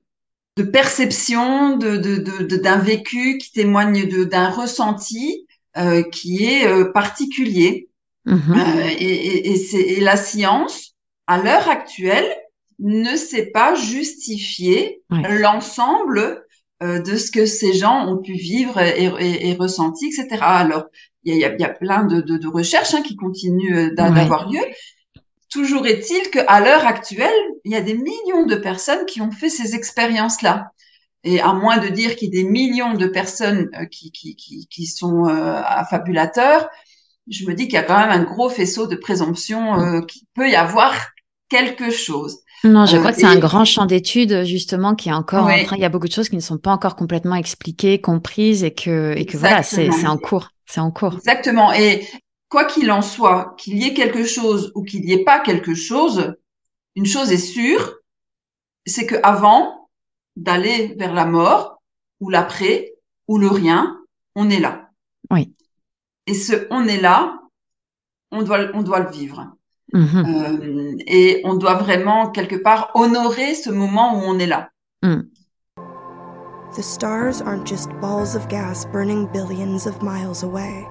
[0.59, 5.44] de perception, de, d'un de, de, vécu, qui témoignent d'un ressenti euh,
[6.13, 7.89] qui est euh, particulier.
[8.27, 8.55] Mhm.
[8.57, 10.95] Euh, et, et, et, et, la science,
[11.27, 12.27] à l'heure actuelle,
[12.79, 16.45] ne sait pas justifier l'ensemble
[16.81, 19.05] de ce que ces gens ont pu vivre et,
[19.49, 20.39] et ressenti, etc.
[20.41, 20.87] Alors,
[21.23, 24.61] il y a, y a, plein de, de, de recherches hein, qui continuent d'avoir lieu.
[25.55, 27.31] Toujours est-il qu'à l'heure actuelle,
[27.65, 30.73] il y a des millions de personnes qui ont fait ces expériences-là.
[31.25, 34.37] Et à moins de dire qu'il y ait des millions de personnes euh, qui, qui,
[34.37, 36.69] qui, qui sont euh, affabulateurs,
[37.29, 40.27] je me dis qu'il y a quand même un gros faisceau de présomption euh, qu'il
[40.35, 40.95] peut y avoir
[41.49, 42.41] quelque chose.
[42.63, 45.77] Non, je crois que c'est un grand champ d'études justement qui est encore en train.
[45.77, 48.73] Il y a beaucoup de choses qui ne sont pas encore complètement expliquées, comprises et
[48.73, 51.15] que et que voilà, c'est c'est en cours, c'est en cours.
[51.15, 51.73] Exactement.
[51.73, 52.07] Et
[52.49, 55.75] quoi qu'il en soit, qu'il y ait quelque chose ou qu'il n'y ait pas quelque
[55.75, 56.35] chose,
[56.95, 57.97] une chose est sûre,
[58.87, 59.84] c'est que avant,
[60.37, 61.83] d'aller vers la mort
[62.21, 62.93] ou l'après
[63.29, 64.01] ou le rien,
[64.35, 64.91] on est là.
[65.31, 65.55] Oui.
[66.27, 67.39] Et ce on est là,
[68.31, 69.55] on doit, on doit le vivre.
[69.93, 70.25] Mhm.
[70.27, 74.71] Euh, et on doit vraiment, quelque part, honorer ce moment où on est là.
[75.03, 75.23] Mm.
[76.75, 80.89] The stars aren't just balls of gas burning billions of miles away.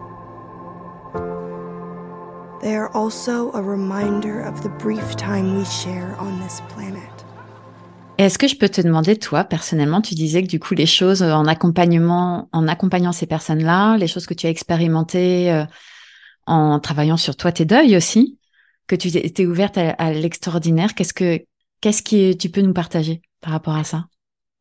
[2.62, 7.13] They are also a reminder of the brief time we share on this planet.
[8.20, 11.24] Est-ce que je peux te demander, toi, personnellement, tu disais que du coup, les choses
[11.24, 15.66] euh, en accompagnement, en accompagnant ces personnes-là, les choses que tu as expérimentées euh,
[16.46, 18.38] en travaillant sur toi, tes deuils aussi,
[18.88, 21.40] que tu étais ouverte à, l'extraordinaire, qu'est-ce que,
[21.82, 24.06] qu'est-ce que tu peux nous partager par rapport à ça?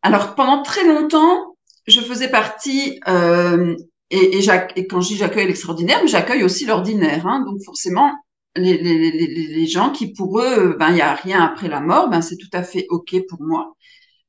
[0.02, 3.76] Alors, pendant très longtemps, je faisais partie, euh,
[4.10, 4.46] et,
[4.88, 7.26] quand je dis j'accueille l'extraordinaire, j'accueille aussi l'ordinaire.
[7.26, 8.12] Hein, donc, forcément,
[8.56, 11.80] les, les, les, les gens qui, pour eux, ben, il n'y a rien après la
[11.80, 13.76] mort, ben, c'est tout à fait OK pour moi.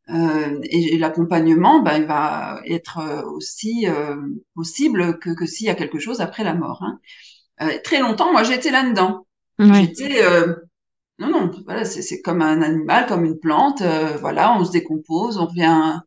[0.09, 4.15] Euh, et, et l'accompagnement, ben, il va être euh, aussi euh,
[4.55, 6.83] possible que, que s'il y a quelque chose après la mort.
[6.83, 6.99] Hein.
[7.61, 9.25] Euh, très longtemps, moi, j'étais là-dedans.
[9.59, 9.85] Ouais.
[9.85, 10.55] J'étais euh,
[11.19, 14.71] non non voilà c'est c'est comme un animal comme une plante euh, voilà on se
[14.71, 15.99] décompose on revient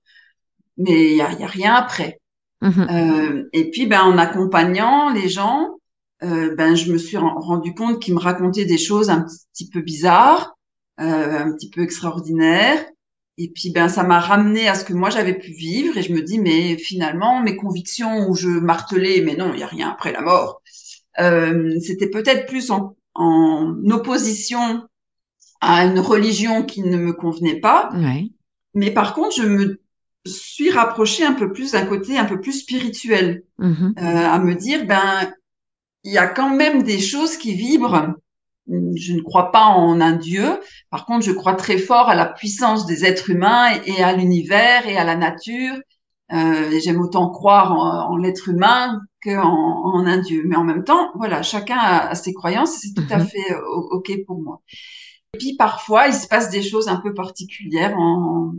[0.77, 2.21] mais il y a, il y a rien après
[2.63, 2.87] Mhm.
[2.91, 5.77] Euh, et puis ben en accompagnant les gens
[6.23, 9.69] euh, ben je me suis ren- rendu compte qu'ils me racontaient des choses un petit
[9.69, 10.57] peu bizarres
[11.01, 12.85] euh, un petit peu extraordinaires
[13.39, 16.13] et puis ben ça m'a ramené à ce que moi j'avais pu vivre et je
[16.13, 19.91] me dis mais finalement mes convictions où je martelais mais non il y a rien
[19.91, 20.63] après la mort
[21.21, 24.87] euh, c'était peut-être plus en, en opposition
[25.61, 28.31] à une religion qui ne me convenait pas, Ouais.
[28.75, 29.81] mais par contre, je me
[30.27, 33.95] suis rapprochée un peu plus d'un côté un peu plus spirituel, Mhm.
[33.99, 35.33] euh, à me dire, ben,
[36.07, 38.15] il y a quand même des choses qui vibrent.
[38.69, 40.61] Je ne crois pas en un Dieu.
[40.91, 44.87] Par contre, je crois très fort à la puissance des êtres humains et, à l'univers
[44.89, 45.77] et à la nature.
[46.33, 50.45] Euh, J'aime autant croire en, en l'être humain qu'en en un Dieu.
[50.47, 53.27] Mais en même temps, voilà, chacun a, a ses croyances et c'est tout à Mhm.
[53.27, 53.61] fait euh,
[53.93, 54.63] OK pour moi.
[55.35, 58.53] Et puis parfois, il se passe des choses un peu particulières en,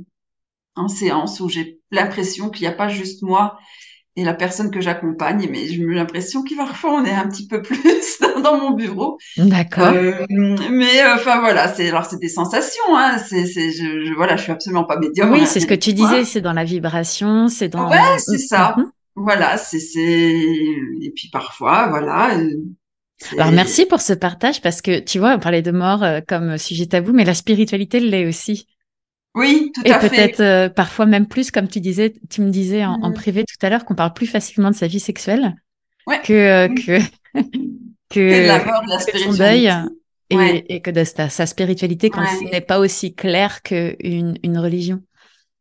[0.76, 3.58] en séance où j'ai l'impression qu'il n'y a pas juste moi
[4.18, 8.20] et la personne que j'accompagne, mais j'ai l'impression qu'il on est un petit peu plus
[8.44, 9.20] dans, mon bureau.
[9.38, 9.94] D'accord.
[9.94, 13.20] Euh, mais euh, enfin voilà, c'est alors c'est des sensations, hein.
[13.20, 15.32] C'est c'est je, je voilà, je suis absolument pas médium.
[15.32, 15.94] oui, rien c'est ce que tu hein.
[15.94, 17.90] disais, c'est dans la vibration, c'est dans.
[17.90, 18.74] Ouais, c'est ça.
[18.76, 18.92] Mhm.
[19.16, 22.36] Voilà, c'est c'est et puis parfois voilà.
[22.38, 22.50] euh,
[23.38, 26.58] Alors merci pour ce partage parce que tu vois, on parlait de mort euh, comme
[26.58, 28.66] sujet tabou, mais la spiritualité l'est aussi.
[29.38, 30.10] Oui, tout Et à fait.
[30.10, 33.14] peut-être euh, parfois même plus, comme tu disais, tu me disais en, en Mhm.
[33.14, 35.56] privé tout à l'heure qu'on parle plus facilement de sa vie sexuelle
[36.08, 36.22] Ouais.
[36.24, 37.00] que euh, que
[38.10, 39.70] Que de la que, mort, de la que de son deuil
[40.30, 40.66] et, Ouais.
[40.70, 42.28] et que de sa, sa spiritualité quand Ouais.
[42.40, 45.02] ce n'est pas aussi clair qu'une une religion.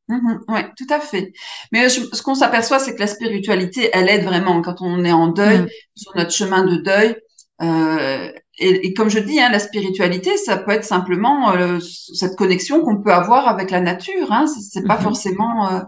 [0.08, 1.32] Mhm, ouais, tout à fait.
[1.72, 5.10] Mais je- ce qu'on s'aperçoit, c'est que la spiritualité, elle aide vraiment quand on est
[5.12, 5.68] en deuil, Mm.
[5.96, 7.16] sur notre chemin de deuil.
[7.62, 11.78] Euh, et, et comme je dis, hein, la spiritualité, ça peut être simplement euh,
[12.14, 14.32] cette connexion qu'on peut avoir avec la nature.
[14.32, 14.46] Hein.
[14.46, 15.02] C'est pas Mhm.
[15.02, 15.72] forcément.
[15.72, 15.80] euh,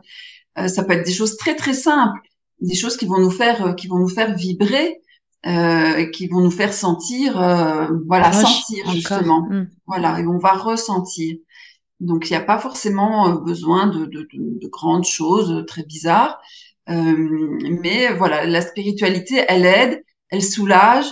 [0.59, 2.21] euh, ça peut être des choses très très simples,
[2.61, 5.01] des choses qui vont nous faire, euh, qui vont nous faire vibrer,
[5.47, 8.95] euh, qui vont nous faire sentir, euh, voilà, sentir encore.
[8.95, 9.43] justement.
[9.51, 9.69] Mm.
[9.87, 11.37] Voilà, et on va ressentir.
[12.01, 16.39] Donc, il n'y a pas forcément besoin de, de, de, de grandes choses très bizarres.
[16.91, 21.07] Euh, mais voilà, la spiritualité, elle aide, elle soulage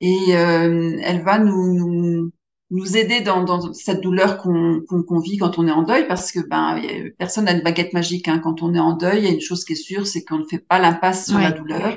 [0.00, 2.30] et euh, elle va nous, nous,
[2.70, 6.06] nous aider dans, dans cette douleur qu'on qu'on qu'on vit quand on est en deuil
[6.06, 6.80] parce que ben,
[7.18, 8.28] personne n'a une baguette magique.
[8.28, 8.38] Hein.
[8.38, 10.38] Quand on est en deuil, il y a une chose qui est sûre, c'est qu'on
[10.38, 11.96] ne fait pas l'impasse sur la douleur.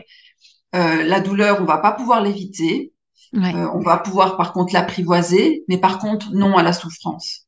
[0.73, 2.93] Euh, la douleur, on va pas pouvoir l'éviter.
[3.33, 3.53] Ouais.
[3.55, 7.47] Euh, on va pouvoir par contre l'apprivoiser, mais par contre non à la souffrance.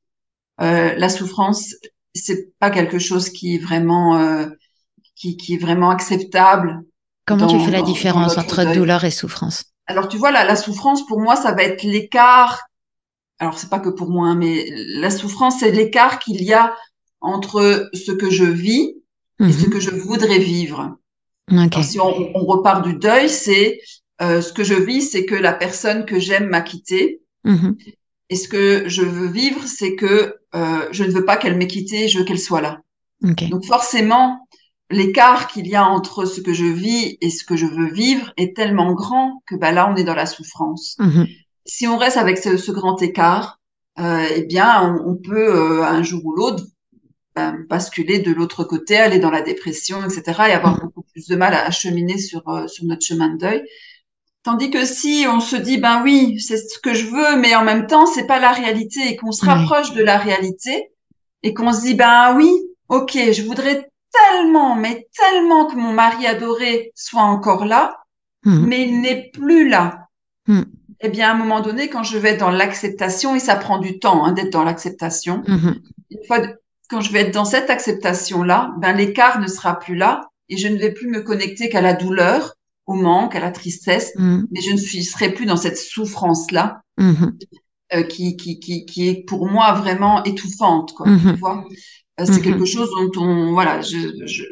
[0.61, 1.75] Euh, la souffrance,
[2.13, 4.45] c'est pas quelque chose qui est vraiment euh,
[5.15, 6.83] qui, qui est vraiment acceptable.
[7.25, 8.75] Comment tu fais la dans- différence entre deuil.
[8.77, 9.65] douleur et souffrance?
[9.87, 12.61] Alors tu vois là, la souffrance pour moi, ça va être l'écart.
[13.39, 14.65] Alors c'est pas que pour moi, hein, mais
[14.99, 16.75] la souffrance, c'est l'écart qu'il y a
[17.21, 18.95] entre ce que je vis
[19.47, 19.71] et ce Mhm.
[19.71, 20.97] que je voudrais vivre.
[21.51, 21.57] Ok.
[21.57, 23.79] Alors, si on, on repart du deuil, c'est
[24.21, 27.21] euh, ce que je vis, c'est que la personne que j'aime m'a quitté.
[27.43, 27.77] Mhm.
[28.29, 31.67] Et ce que je veux vivre, c'est que euh, je ne veux pas qu'elle m'ait
[31.67, 32.81] quitté, je veux qu'elle soit là.
[33.23, 33.49] Ok.
[33.49, 34.47] Donc forcément,
[34.93, 38.31] l'écart qu'il y a entre ce que je vis et ce que je veux vivre
[38.37, 40.95] est tellement grand que bah, là, on est dans la souffrance.
[40.99, 41.27] Mhm.
[41.65, 43.59] Si on reste avec ce, ce grand écart,
[43.99, 44.69] euh, eh bien,
[45.05, 46.63] on, on peut euh, un jour ou l'autre
[47.35, 50.81] ben, basculer de l'autre côté, aller dans la dépression, etc., et avoir Mhm.
[50.83, 53.63] beaucoup plus de mal à, à cheminer sur euh, sur notre chemin de deuil.
[54.43, 57.63] Tandis que si on se dit ben oui, c'est ce que je veux, mais en
[57.63, 60.91] même temps c'est pas la réalité et qu'on se rapproche de la réalité
[61.43, 62.51] et qu'on se dit ben oui,
[62.89, 67.97] ok, je voudrais tellement, mais tellement que mon mari adoré soit encore là,
[68.45, 68.65] Mhm.
[68.67, 70.07] mais il n'est plus là.
[70.47, 70.65] Mhm.
[71.01, 73.77] Eh bien, à un moment donné, quand je vais être dans l'acceptation, et ça prend
[73.79, 76.53] du temps hein, d'être dans l'acceptation, une fois, de-
[76.89, 80.67] quand je vais être dans cette acceptation-là, ben l'écart ne sera plus là et je
[80.67, 82.53] ne vais plus me connecter qu'à la douleur,
[82.85, 84.11] au manque, à la tristesse,
[84.51, 86.81] mais je ne suis, serai plus dans cette souffrance-là
[87.93, 91.05] euh, qui, qui, qui, qui est pour moi vraiment étouffante, quoi.
[91.05, 91.63] Tu vois,
[92.19, 92.41] Euh, c'est Mhm.
[92.43, 94.43] quelque chose dont on, voilà, je, je,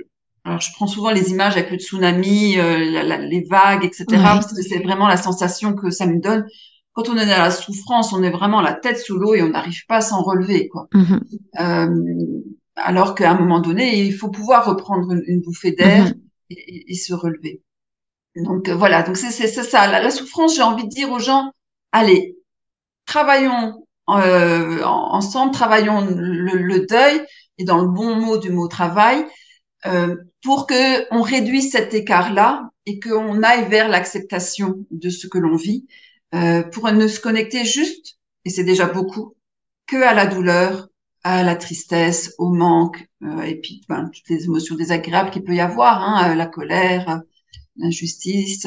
[0.44, 4.06] alors je prends souvent les images avec le tsunami, euh, la- la- les vagues, etc.
[4.10, 4.18] Ouais.
[4.24, 6.46] Parce que c'est vraiment la sensation que ça me donne.
[6.94, 9.50] Quand on est dans la souffrance, on est vraiment la tête sous l'eau et on
[9.50, 10.88] n'arrive pas à s'en relever, quoi.
[10.94, 11.22] Mhm.
[11.60, 12.42] Euh,
[12.76, 16.14] alors qu'à un moment donné, il faut pouvoir reprendre une, une bouffée d'air Mhm.
[16.50, 17.62] et, et- et se relever.
[18.36, 19.88] Donc euh, voilà, donc c'est ça.
[19.88, 21.52] La, la souffrance, j'ai envie de dire aux gens,
[21.92, 22.38] allez,
[23.06, 27.22] travaillons euh, en- ensemble, travaillons le, le deuil
[27.64, 29.26] dans le bon mot du mot travail
[29.86, 35.38] euh, pour que on réduise cet écart-là et qu'on aille vers l'acceptation de ce que
[35.38, 35.88] l'on vit
[36.36, 39.36] euh, pour ne se connecter juste, et c'est déjà beaucoup,
[39.88, 40.88] que à la douleur,
[41.24, 45.56] à la tristesse, au manque, euh, et puis ben, toutes les émotions désagréables qu'il peut
[45.56, 47.22] y avoir, hein, la colère,
[47.76, 48.66] l'injustice,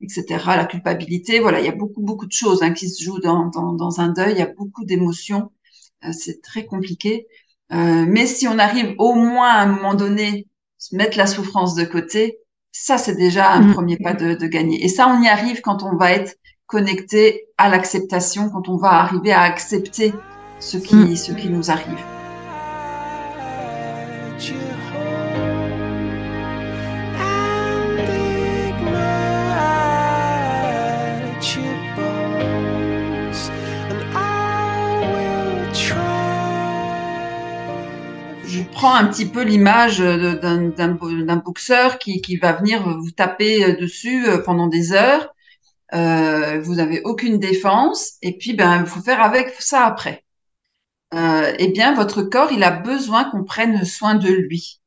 [0.00, 1.40] etc., la culpabilité.
[1.40, 4.32] Voilà, il y a beaucoup, beaucoup de choses hein, qui se jouent dans, un deuil.
[4.32, 5.52] Il y a beaucoup d'émotions.
[6.12, 7.26] C'est très compliqué.
[7.72, 10.46] Euh, mais si on arrive au moins à un moment donné,
[10.78, 12.38] se mettre la souffrance de côté,
[12.72, 13.72] ça c'est déjà un Mm.
[13.74, 14.84] premier pas de, de gagner.
[14.84, 16.34] Et ça, on y arrive quand on va être
[16.66, 20.12] connecté à l'acceptation, quand on va arriver à accepter
[20.58, 21.16] ce qui, Mm.
[21.16, 22.04] ce qui nous arrive.
[38.82, 44.38] Je prends un petit peu l'image d'un boxeur qui, va venir vous taper dessus euh,
[44.38, 45.32] pendant des heures.
[45.94, 50.24] Euh, vous avez aucune défense et puis ben il faut faire avec ça après.
[51.14, 54.80] Euh, eh bien, votre corps, il a besoin qu'on prenne soin de lui.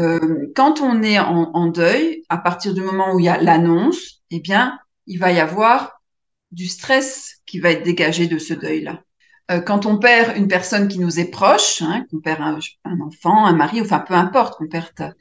[0.00, 3.40] Euh, quand on est en, en deuil, à partir du moment où il y a
[3.40, 6.02] l'annonce, eh bien, il va y avoir
[6.50, 9.04] du stress qui va être dégagé de ce deuil-là.
[9.52, 13.44] Euh, quand on perd une personne qui nous est proche, hein, qu'on perd un, enfant,
[13.44, 15.14] un mari, enfin peu importe, qu'on perd,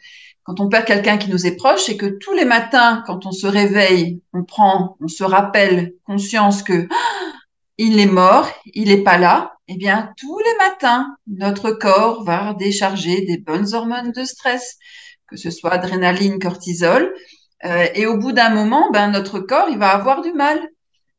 [0.44, 3.32] quand on perd quelqu'un qui nous est proche, et que tous les matins, quand on
[3.32, 7.32] se réveille, on prend, on se rappelle conscience que ah,
[7.78, 12.54] il est mort, il n'est pas là, eh bien, tous les matins, notre corps va
[12.54, 14.78] décharger des bonnes hormones de stress,
[15.28, 17.13] que ce soit adrénaline, cortisol,
[17.65, 20.60] euh, et au bout d'un moment, ben, notre corps, il va avoir du mal.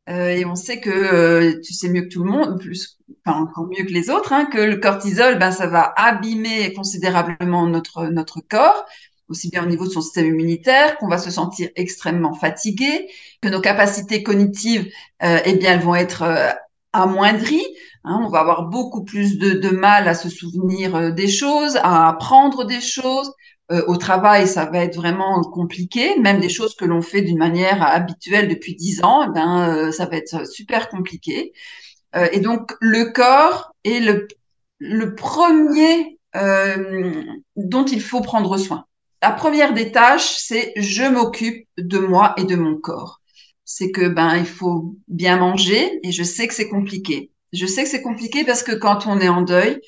[0.09, 3.39] Euh, et on sait que euh, tu sais mieux que tout le monde, plus, enfin
[3.39, 8.07] encore mieux que les autres, hein, que le cortisol, ben, ça va abîmer considérablement notre,
[8.07, 8.85] notre corps,
[9.29, 13.07] aussi bien au niveau de son système immunitaire, qu'on va se sentir extrêmement fatigué,
[13.41, 14.91] que nos capacités cognitives,
[15.23, 16.23] euh, eh bien, elles vont être
[16.91, 17.65] amoindries.
[18.03, 22.09] Hein, on va avoir beaucoup plus de, de mal à se souvenir des choses, à
[22.09, 23.31] apprendre des choses.
[23.73, 26.19] Euh, au travail, ça va être vraiment compliqué.
[26.19, 29.91] Même des choses que l'on fait d'une manière habituelle depuis dix ans, eh ben, euh,
[29.91, 31.53] ça va être super compliqué.
[32.15, 34.27] Euh, et donc, le corps est le,
[34.79, 36.17] le premier
[37.55, 38.85] dont il faut prendre soin.
[39.21, 43.21] La première des tâches, c'est je m'occupe de moi et de mon corps.
[43.65, 47.29] C'est que ben il faut bien manger et je sais que c'est compliqué.
[47.53, 49.79] Je sais que c'est compliqué parce que quand on est en deuil,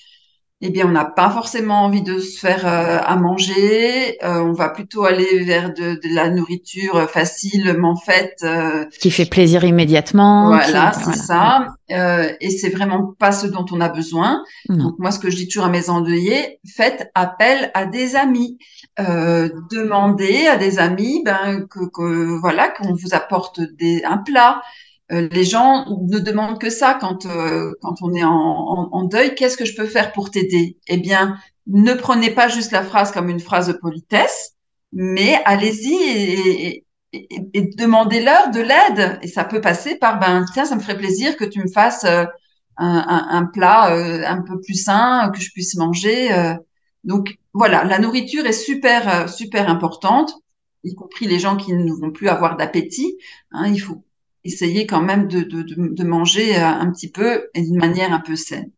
[0.62, 4.18] eh bien, on n'a pas forcément envie de se faire euh, à manger.
[4.24, 8.38] Euh, on va plutôt aller vers de, de la nourriture facilement faite.
[8.44, 10.48] euh, Qui fait plaisir immédiatement.
[10.48, 11.68] voilà, qui- c'est ça.
[11.92, 14.42] Euh, et c'est vraiment pas ce dont on a besoin.
[14.70, 14.86] Non.
[14.86, 18.58] Donc moi, ce que je dis toujours à mes endeuillés, faites appel à des amis.
[19.00, 24.62] Euh, demandez à des amis ben, que, que voilà qu'on vous apporte des, un plat.
[25.12, 29.04] Euh, les gens ne demandent que ça quand euh, quand on est en, en, en
[29.04, 29.36] deuil.
[29.36, 30.78] Qu'est-ce que je peux faire pour t'aider?
[30.88, 31.38] Eh bien,
[31.68, 34.54] ne prenez pas juste la phrase comme une phrase de politesse,
[34.94, 39.20] mais allez-y et, et, et, demandez-leur de l'aide.
[39.22, 42.04] Et ça peut passer par ben tiens, ça me ferait plaisir que tu me fasses
[42.06, 42.26] euh,
[42.78, 46.34] un, un, plat euh, un peu plus sain, que je puisse manger.
[46.34, 46.56] euh.
[47.04, 50.34] Donc voilà, la nourriture est super euh, super importante,
[50.84, 53.18] y compris les gens qui ne vont plus avoir d'appétit.
[53.52, 54.04] Hein, il faut
[54.46, 58.22] essayer quand même de, de, de, manger euh, un petit peu et d'une manière un
[58.22, 58.72] peu saine.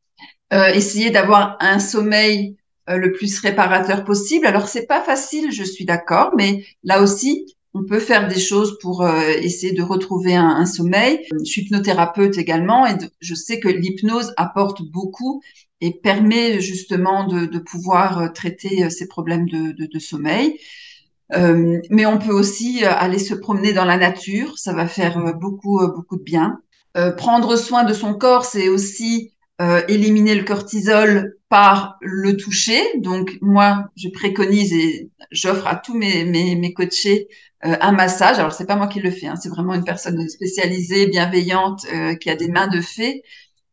[0.54, 2.56] Euh, essayer d'avoir un sommeil
[2.90, 4.48] euh, le plus réparateur possible.
[4.48, 8.80] Alors c'est pas facile, je suis d'accord, mais là aussi on peut faire des choses
[8.82, 11.20] pour euh, essayer de retrouver un, sommeil.
[11.38, 15.44] Je suis hypnothérapeute également et je sais que l'hypnose apporte beaucoup
[15.82, 20.58] et permet justement de, de pouvoir traiter ces problèmes de, de sommeil.
[21.34, 25.18] Euh, mais on peut aussi euh, aller se promener dans la nature, ça va faire
[25.18, 26.60] euh, beaucoup beaucoup de bien.
[27.18, 29.34] prendre soin de son corps, c'est aussi
[29.88, 32.82] éliminer le cortisol par le toucher.
[33.00, 37.28] Donc moi, je préconise et j'offre à tous mes mes, mes coachés
[37.62, 38.40] un massage.
[38.40, 41.86] Alors c'est pas moi qui le fais, hein, c'est vraiment une personne spécialisée, bienveillante,
[42.20, 43.22] qui a des mains de fée,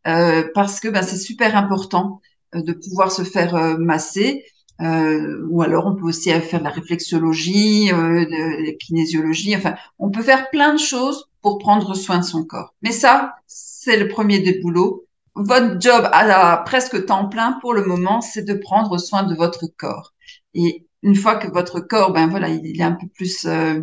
[0.05, 2.21] parce que ben, c'est super important
[2.55, 4.45] de pouvoir se faire masser.
[4.81, 9.55] Euh, ou alors on peut aussi faire de la réflexologie, euh, de la kinésiologie.
[9.57, 12.75] Enfin, on peut faire plein de choses pour prendre soin de son corps.
[12.83, 15.07] Mais ça, c'est le premier des boulots.
[15.37, 19.67] Votre job à, presque temps plein pour le moment, c'est de prendre soin de votre
[19.77, 20.13] corps.
[20.55, 23.81] Et une fois que votre corps, ben voilà, il, est un peu plus euh,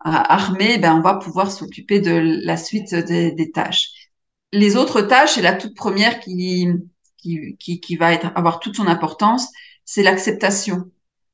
[0.00, 2.12] armé, ben on va pouvoir s'occuper de
[2.44, 3.90] la suite des, des, tâches.
[4.52, 6.66] Les autres tâches, c'est la toute première qui,
[7.18, 9.48] qui, qui, qui va être, avoir toute son importance,
[9.92, 10.88] c'est l'acceptation.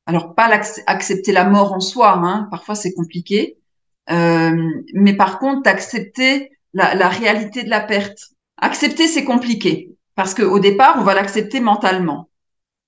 [0.07, 0.49] Alors pas
[0.87, 3.59] accepter la mort en soi, hein, parfois c'est compliqué,
[4.09, 8.19] euh, mais par contre accepter la, réalité de la perte.
[8.57, 12.31] Accepter c'est compliqué parce qu'au départ on va l'accepter mentalement,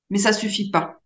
[0.09, 1.01] mais ça suffit pas.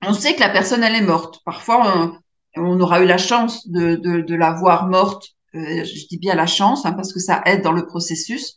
[0.00, 1.42] On sait que la personne elle est morte.
[1.44, 2.18] Parfois
[2.56, 5.28] on, aura eu la chance de la voir morte.
[5.54, 8.56] Euh, je dis bien la chance hein, parce que ça aide dans le processus.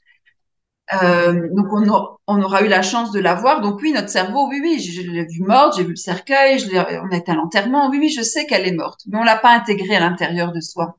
[0.91, 3.61] Euh, donc on, on, aura eu la chance de la voir.
[3.61, 7.13] Donc oui, notre cerveau, oui, oui, je, l'ai vu morte, j'ai vu le cercueil, on
[7.13, 9.53] a été à l'enterrement, oui, oui, je sais qu'elle est morte, mais on l'a pas
[9.53, 10.97] intégrée à l'intérieur de soi.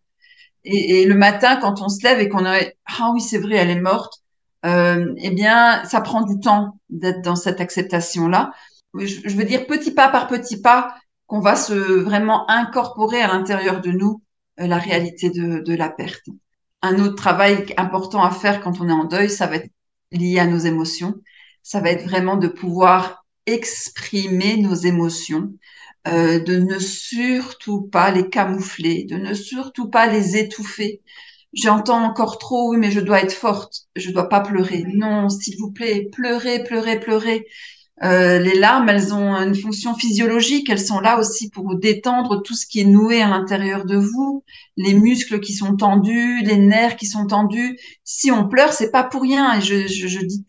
[0.64, 2.59] Et, le matin, quand on se lève et qu'on a,
[2.99, 4.23] ah oui, c'est vrai, elle est morte,
[4.64, 8.53] euh, eh bien, ça prend du temps d'être dans cette acceptation-là.
[8.99, 10.94] Je, je, veux dire petit pas par petit pas
[11.27, 14.23] qu'on va se vraiment incorporer à l'intérieur de nous
[14.61, 16.29] euh, la réalité de, de la perte
[16.85, 19.70] un autre travail important à faire quand on est en deuil, ça va être
[20.14, 21.14] lié à nos émotions.
[21.62, 25.53] Ça va être vraiment de pouvoir exprimer nos émotions,
[26.09, 31.03] euh, de ne surtout pas les camoufler, de ne surtout pas les étouffer.
[31.53, 34.85] J'entends encore trop, oui, mais je dois être forte, je dois pas pleurer.
[34.94, 37.46] Non, s'il vous plaît, pleurez, pleurez, pleurez.
[38.03, 40.69] Euh, les larmes, elles ont une fonction physiologique.
[40.69, 44.45] Elles sont là aussi pour détendre tout ce qui est noué à l'intérieur de vous,
[44.77, 47.79] les muscles qui sont tendus, les nerfs qui sont tendus.
[48.03, 49.59] Si on pleure, c'est pas pour rien.
[49.59, 50.45] Et je, je, je dis,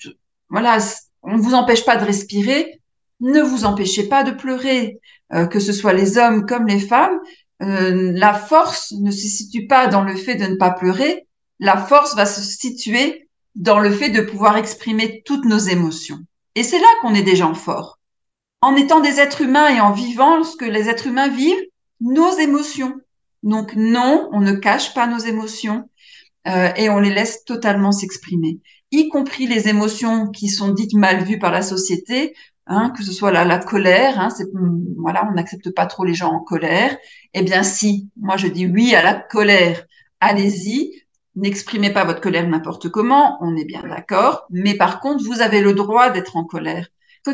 [0.49, 0.79] voilà,
[1.21, 2.81] on vous empêche pas de respirer.
[3.21, 4.99] Ne vous empêchez pas de pleurer,
[5.33, 7.19] euh, que ce soit les hommes comme les femmes.
[7.61, 11.27] Euh, la force ne se situe pas dans le fait de ne pas pleurer.
[11.59, 16.19] La force va se situer dans le fait de pouvoir exprimer toutes nos émotions.
[16.55, 17.99] Et c'est là qu'on est des gens forts.
[18.61, 21.65] En étant des êtres humains et en vivant ce que les êtres humains vivent,
[22.01, 22.95] nos émotions.
[23.43, 25.89] Donc non, on ne cache pas nos émotions
[26.47, 28.59] euh, et on les laisse totalement s'exprimer,
[28.91, 33.11] y compris les émotions qui sont dites mal vues par la société, hein, que ce
[33.11, 34.19] soit la, la colère.
[34.19, 34.47] Hein, c'est,
[34.97, 36.97] voilà, on n'accepte pas trop les gens en colère.
[37.33, 39.85] Eh bien si, moi je dis oui à la colère.
[40.19, 40.91] Allez-y,
[41.35, 45.61] N'exprimez pas votre colère n'importe comment, on est bien d'accord, mais par contre, vous avez
[45.61, 46.87] le droit d'être en colère.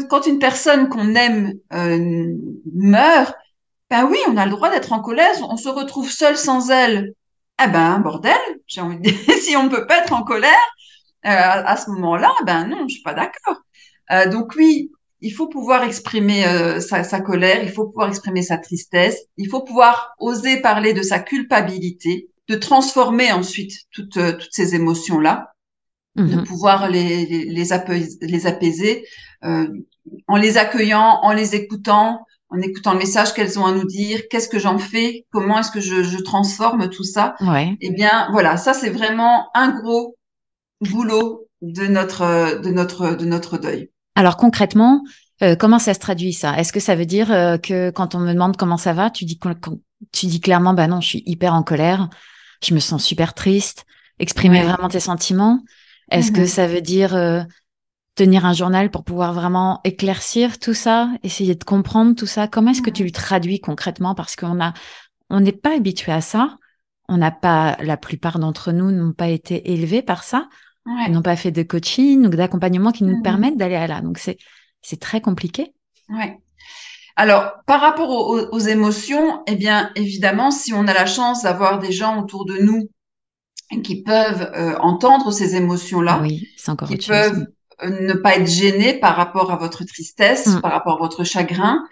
[0.09, 2.33] Quand une personne qu'on aime euh,
[2.73, 3.35] meurt,
[3.89, 7.13] ben oui, on a le droit d'être en colère, on se retrouve seul sans elle.
[7.63, 10.51] Eh ben, bordel, si on ne peut pas être en colère
[11.25, 13.57] euh, à, ce moment-là, ben non, je suis pas d'accord.
[14.11, 18.41] Euh, donc oui, il faut pouvoir exprimer euh, sa, sa, colère, il faut pouvoir exprimer
[18.41, 24.33] sa tristesse, il faut pouvoir oser parler de sa culpabilité, de transformer ensuite toutes, euh,
[24.33, 25.53] toutes ces émotions-là,
[26.15, 26.43] de mhm.
[26.43, 29.05] pouvoir les, les, les, apaiser, les apaiser
[29.45, 29.67] euh,
[30.27, 34.23] en les accueillant, en les écoutant, en écoutant le message qu'elles ont à nous dire,
[34.29, 37.35] qu'est-ce que j'en fais, comment est-ce que je, je, transforme tout ça.
[37.39, 37.77] Ouais.
[37.79, 40.17] Eh bien, voilà, ça c'est vraiment un gros
[40.81, 43.89] boulot de notre de notre de notre deuil.
[44.15, 45.03] Alors concrètement,
[45.43, 46.57] euh, comment ça se traduit ça?
[46.57, 49.23] Est-ce que ça veut dire euh, que quand on me demande comment ça va, tu
[49.23, 49.39] dis
[50.11, 52.09] tu dis clairement bah non, je suis hyper en colère,
[52.63, 53.85] je me sens super triste,
[54.19, 55.61] exprimer vraiment tes sentiments.
[56.11, 56.47] Est-ce que mhm.
[56.47, 57.41] ça veut dire euh,
[58.15, 62.47] tenir un journal pour pouvoir vraiment éclaircir tout ça, essayer de comprendre tout ça?
[62.47, 64.13] Comment est-ce que tu le traduis concrètement?
[64.13, 64.73] Parce qu'on a,
[65.29, 66.57] on n'est pas habitué à ça.
[67.07, 70.47] On n'a pas, la plupart d'entre nous n'ont pas été élevés par ça.
[70.85, 73.23] Ils n'ont pas fait de coaching ou d'accompagnement qui nous mhm.
[73.23, 74.01] permettent d'aller à là.
[74.01, 74.37] Donc c'est,
[74.81, 75.73] c'est très compliqué.
[76.09, 76.39] Ouais.
[77.15, 81.91] Alors, par rapport aux, émotions, eh bien, évidemment, si on a la chance d'avoir des
[81.91, 82.89] gens autour de nous
[83.83, 87.45] qui peuvent euh, entendre ces émotions-là, oui, encore qui peuvent
[87.83, 90.61] euh, ne pas être gênés par rapport à votre tristesse, mm.
[90.61, 91.83] par rapport à votre chagrin,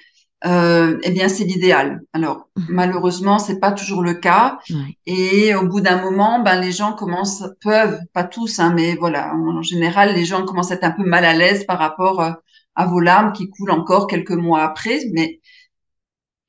[0.45, 2.01] euh, eh bien, c'est l'idéal.
[2.13, 2.63] Alors, mm.
[2.69, 4.59] malheureusement, c'est pas toujours le cas.
[5.05, 9.33] Et au bout d'un moment, ben, les gens commencent, peuvent, pas tous, hein, mais voilà,
[9.33, 12.39] en, général, les gens commencent à être un peu mal à l'aise par rapport
[12.79, 15.01] à vos larmes qui coulent encore quelques mois après.
[15.11, 15.41] Mais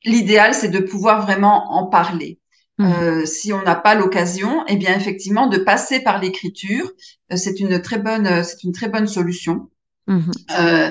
[0.05, 2.39] l'idéal, c'est de pouvoir vraiment en parler.
[2.78, 2.93] Mhm.
[2.93, 6.89] Euh, si on n'a pas l'occasion, eh bien effectivement de passer par l'écriture,
[7.33, 9.68] euh, c'est une très bonne, euh, c'est une très bonne solution.
[10.09, 10.91] Euh,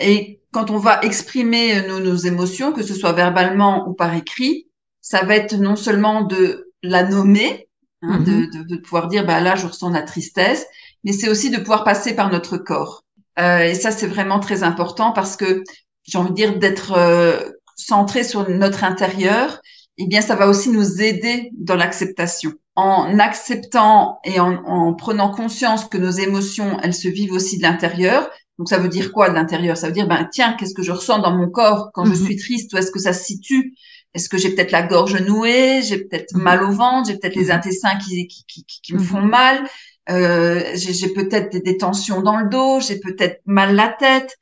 [0.00, 4.68] et quand on va exprimer nos, nos émotions, que ce soit verbalement ou par écrit,
[5.00, 7.68] ça va être non seulement de la nommer,
[8.02, 10.66] hein, de, de, de pouvoir dire bah là je ressens la tristesse,
[11.04, 13.04] mais c'est aussi de pouvoir passer par notre corps.
[13.38, 15.64] Euh, et ça c'est vraiment très important parce que
[16.04, 17.40] j'ai envie de dire d'être euh,
[17.76, 19.60] centré sur notre intérieur.
[19.98, 22.52] Eh bien, ça va aussi nous aider dans l'acceptation.
[22.74, 27.62] En acceptant et en, en prenant conscience que nos émotions, elles se vivent aussi de
[27.62, 28.28] l'intérieur,
[28.58, 29.76] donc ça veut dire quoi de l'intérieur?
[29.76, 32.24] Ça veut dire ben tiens, qu'est-ce que je ressens dans mon corps quand je Mhm.
[32.24, 32.72] suis triste?
[32.72, 33.74] Où est-ce que ça se situe?
[34.14, 35.82] Est-ce que j'ai peut-être la gorge nouée?
[35.82, 36.42] J'ai peut-être Mhm.
[36.42, 37.08] mal au ventre?
[37.08, 37.50] J'ai peut-être les Mhm.
[37.52, 39.64] intestins qui, qui, qui, qui- me font mal?
[40.10, 44.36] Euh, J'ai peut-être des, des tensions dans le dos J'ai peut-être mal la tête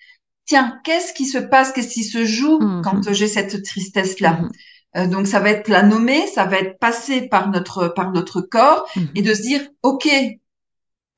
[0.44, 1.72] Tiens, qu'est-ce qui se passe?
[1.72, 2.82] Qu'est-ce qui se joue Mhm.
[2.82, 4.32] quand euh, j'ai cette tristesse-là?
[4.42, 4.50] Mhm.
[4.96, 8.40] Euh, Donc ça va être la nommer, ça va être passé par notre par notre
[8.40, 9.08] corps Mhm.
[9.14, 10.08] et de se dire ok,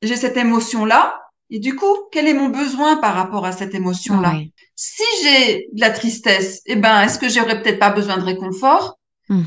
[0.03, 1.21] j'ai cette émotion-là
[1.51, 4.35] et du coup quel est mon besoin par rapport à cette émotion-là?
[4.77, 8.99] Si j'ai de la tristesse, eh ben est-ce que j'aurais peut-être pas besoin de réconfort?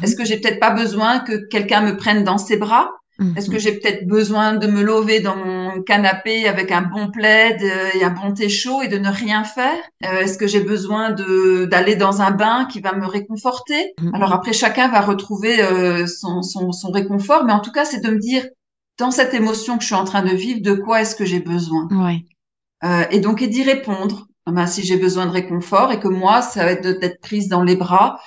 [0.01, 2.89] Est-ce que j'ai peut-être pas besoin que quelqu'un me prenne dans ses bras?
[3.19, 3.33] Mhm.
[3.37, 7.61] Est-ce que j'ai peut-être besoin de me lever dans mon canapé avec un bon plaid
[7.63, 9.81] euh, et un bon thé chaud et de ne rien faire?
[10.05, 13.93] Euh, Est-ce que j'ai besoin de d'aller dans un bain qui va me réconforter?
[14.01, 14.13] Mhm.
[14.15, 18.01] Alors après, chacun va retrouver euh, son, son, son réconfort, mais en tout cas, c'est
[18.01, 18.45] de me dire
[18.97, 21.39] dans cette émotion que je suis en train de vivre, de quoi est-ce que j'ai
[21.39, 21.87] besoin?
[21.91, 22.23] Ouais.
[22.83, 24.27] Euh, Et donc, et d'y répondre.
[24.45, 27.63] Ben, si j'ai besoin de réconfort et que moi, ça va être d'être prise dans
[27.63, 28.17] les bras,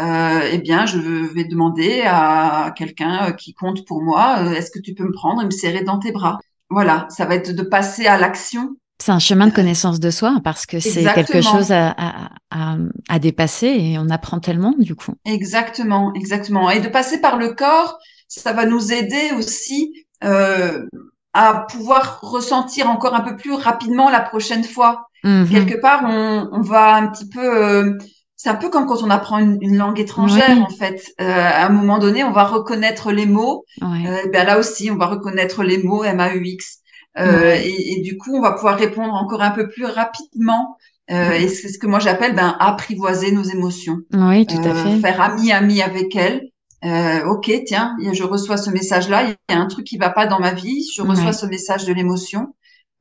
[0.00, 4.78] eh bien, je vais demander à quelqu'un euh, qui compte pour moi, euh, est-ce que
[4.78, 6.38] tu peux me prendre et me serrer dans tes bras?
[6.70, 8.76] Voilà, ça va être de passer à l'action.
[9.00, 12.76] C'est un chemin de connaissance de soi parce que c'est quelque chose à, à, à,
[13.08, 15.12] à dépasser et on apprend tellement du coup.
[15.24, 16.68] Exactement, exactement.
[16.70, 19.94] Et de passer par le corps, ça va nous aider aussi
[20.24, 20.84] euh,
[21.32, 25.06] à pouvoir ressentir encore un peu plus rapidement la prochaine fois.
[25.22, 25.48] Mhm.
[25.48, 27.56] Quelque part, on, on va un petit peu.
[27.56, 27.98] euh,
[28.40, 30.62] c'est un peu comme quand on apprend une, une langue étrangère, Oui.
[30.62, 31.02] en fait.
[31.20, 33.64] Euh, à un moment donné, on va reconnaître les mots.
[33.82, 33.86] Euh,
[34.32, 36.78] ben là aussi, on va reconnaître les mots M-A-U-X.
[37.18, 40.76] Euh, et, et du coup, on va pouvoir répondre encore un peu plus rapidement.
[41.10, 41.32] Euh.
[41.32, 43.96] Et c'est ce que moi j'appelle ben, apprivoiser nos émotions.
[44.12, 45.00] Oui, tout à Euh, fait.
[45.00, 46.42] faire ami-ami avec elles.
[46.84, 50.26] Euh, ok, tiens, je reçois ce message-là, il y a un truc qui va pas
[50.26, 52.54] dans ma vie, je reçois ce message de l'émotion.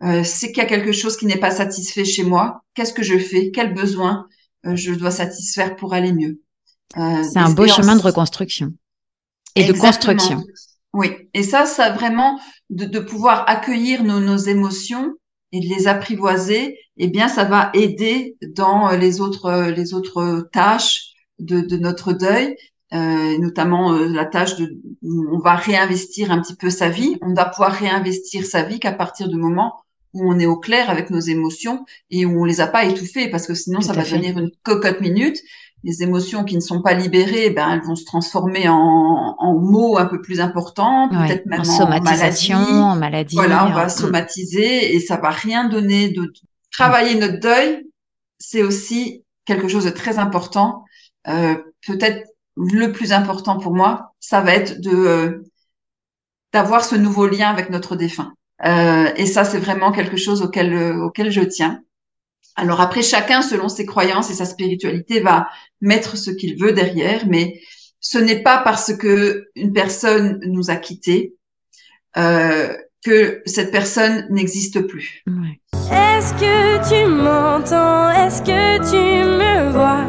[0.03, 2.61] Euh, c'est qu'il y a quelque chose qui n'est pas satisfait chez moi.
[2.73, 3.51] Qu'est-ce que je fais?
[3.53, 4.25] Quel besoin?
[4.75, 6.39] Je dois satisfaire pour aller mieux
[6.97, 8.73] Euh, C'est un beau chemin de reconstruction
[9.55, 10.43] et de construction.
[10.93, 12.39] Oui, et ça, ça vraiment
[12.69, 15.13] de, de pouvoir accueillir nos, nos émotions
[15.51, 19.93] et de les apprivoiser, eh bien, ça va aider dans euh, les autres euh, les
[19.93, 22.55] autres tâches de, de notre deuil,
[22.93, 24.65] euh, notamment euh, la tâche de
[25.01, 27.17] où on va réinvestir un petit peu sa vie.
[27.21, 29.73] On va pouvoir réinvestir sa vie qu'à partir du moment
[30.17, 33.29] où on est au clair avec nos émotions et où on les a pas étouffées,
[33.29, 34.17] parce que sinon Tout ça va fait.
[34.17, 35.37] devenir une cocotte minute
[35.83, 39.97] les émotions qui ne sont pas libérées, ben, elles vont se transformer en, en mots
[39.99, 41.27] un peu plus importants, Ouais.
[41.27, 42.73] peut-être même En somatisation, maladie.
[42.79, 43.35] en maladie.
[43.35, 43.89] Voilà, on en- va Mm.
[43.89, 46.33] somatiser et ça va rien donner de
[46.71, 47.83] travailler notre deuil.
[48.39, 50.83] C'est aussi quelque chose de très important.
[51.27, 51.55] Euh,
[51.85, 52.25] peut-être
[52.57, 55.43] le plus important pour moi, ça va être de euh,
[56.53, 58.33] d'avoir ce nouveau lien avec notre défunt.
[58.65, 61.81] Euh, et ça, c'est vraiment quelque chose auquel euh, auquel je tiens.
[62.55, 65.47] Alors après, chacun, selon ses croyances et sa spiritualité, va
[65.79, 67.59] mettre ce qu'il veut derrière, mais
[67.99, 71.35] ce n'est pas parce que une personne nous a quittés
[72.17, 75.23] euh, que cette personne n'existe plus.
[75.27, 75.61] Ouais.
[75.91, 78.09] Est-ce que tu m'entends?
[78.09, 80.05] Est-ce que tu me vois?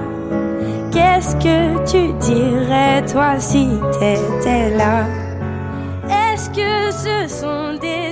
[0.91, 3.69] Qu'est-ce que tu dirais toi si
[4.01, 5.07] t'étais là?
[6.09, 8.08] Est-ce que ce sont des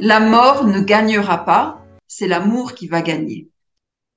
[0.00, 3.48] La mort ne gagnera pas, c'est l'amour qui va gagner.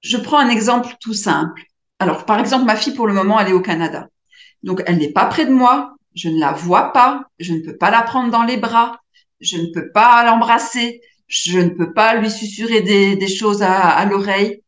[0.01, 1.63] Je prends un exemple tout simple.
[1.97, 4.07] Alors, par exemple, ma fille, pour le moment, elle est au Canada.
[4.61, 7.77] Donc, elle n'est pas près de moi, je ne la vois pas, je ne peux
[7.77, 8.99] pas la prendre dans les bras,
[9.39, 14.61] je ne peux pas l'embrasser, je ne peux pas lui susurrer des, choses à, l'oreille.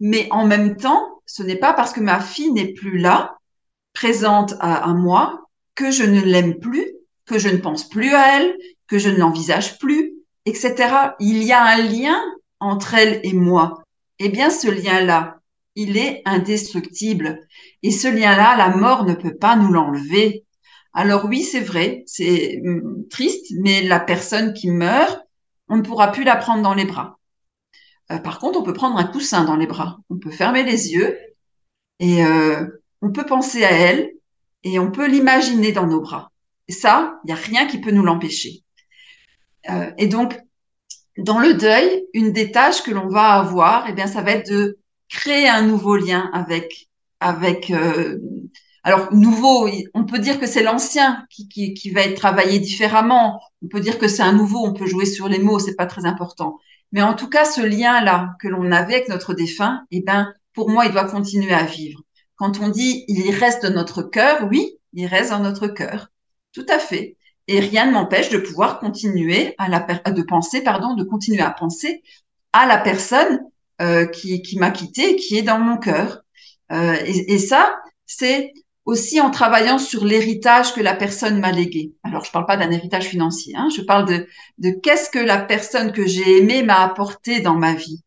[0.00, 3.38] Mais en même temps, ce n'est pas parce que ma fille n'est plus là,
[3.94, 6.86] présente à moi, que je ne l'aime plus,
[7.24, 8.54] que je ne pense plus à elle,
[8.86, 10.17] que je ne l'envisage plus,
[10.48, 11.14] etc.
[11.20, 12.20] Il y a un lien
[12.60, 13.82] entre elle et moi.
[14.18, 15.38] Eh bien, ce lien-là,
[15.74, 17.46] il est indestructible.
[17.82, 20.44] Et ce lien-là, la mort ne peut pas nous l'enlever.
[20.92, 25.20] Alors oui, c'est vrai, c'est hum, triste, mais la personne qui meurt,
[25.68, 27.18] on ne pourra plus la prendre dans les bras.
[28.10, 29.98] Euh, par contre, on peut prendre un coussin dans les bras.
[30.10, 31.16] On peut fermer les yeux
[32.00, 32.66] et euh,
[33.02, 34.12] on peut penser à elle
[34.64, 36.32] et on peut l'imaginer dans nos bras.
[36.68, 38.64] Et ça, il n'y a rien qui peut nous l'empêcher.
[39.70, 40.38] Euh, et donc,
[41.16, 44.50] dans le deuil, une des tâches que l'on va avoir, eh bien, ça va être
[44.50, 46.88] de créer un nouveau lien avec,
[47.20, 47.70] avec.
[47.70, 48.18] Euh,
[48.84, 53.40] alors nouveau, on peut dire que c'est l'ancien qui, qui, qui, va être travaillé différemment.
[53.62, 54.64] On peut dire que c'est un nouveau.
[54.64, 56.58] On peut jouer sur les mots, c'est pas très important.
[56.92, 60.70] Mais en tout cas, ce lien-là que l'on avait avec notre défunt, eh ben, pour
[60.70, 62.00] moi, il doit continuer à vivre.
[62.36, 66.08] Quand on dit il reste dans notre cœur, oui, il reste dans notre cœur.
[66.52, 67.17] Tout à fait.
[67.48, 71.50] Et rien ne m'empêche de pouvoir continuer à la de penser, pardon, de continuer à
[71.50, 72.02] penser
[72.52, 73.40] à la personne
[73.80, 76.20] euh, qui, qui m'a quitté, qui est dans mon cœur.
[76.72, 77.74] Euh, et, et, ça,
[78.06, 78.52] c'est
[78.84, 81.94] aussi en travaillant sur l'héritage que la personne m'a légué.
[82.02, 84.26] Alors, je parle pas d'un héritage financier, hein, je parle de,
[84.58, 88.02] de qu'est-ce que la personne que j'ai aimée m'a apporté dans ma vie.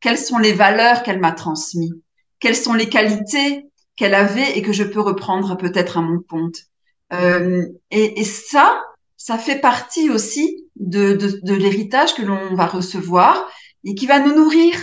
[0.00, 1.94] Quelles sont les valeurs qu'elle m'a transmises?
[2.40, 3.66] Quelles sont les qualités
[3.96, 6.58] qu'elle avait et que je peux reprendre peut-être à mon compte?
[7.12, 8.82] Euh, et, et, ça,
[9.16, 13.50] ça fait partie aussi de, de, de l'héritage que l'on va recevoir
[13.84, 14.74] et qui va nous nourrir.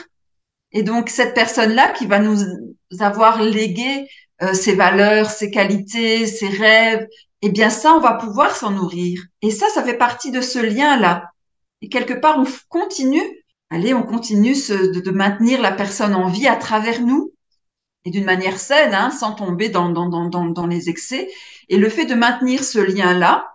[0.71, 2.43] Et donc cette personne-là qui va nous
[2.99, 4.07] avoir légué
[4.41, 7.07] euh, ses valeurs, ses qualités, ses rêves,
[7.41, 9.23] eh bien ça, on va pouvoir s'en nourrir.
[9.41, 11.25] Et ça, ça fait partie de ce lien-là.
[11.81, 13.23] Et quelque part, on continue,
[13.69, 17.33] allez, on continue de, de, maintenir la personne en vie à travers nous
[18.05, 21.29] et d'une manière saine, hein, sans tomber dans, dans, dans, dans, les excès.
[21.69, 23.47] Et le fait de maintenir ce lien-là,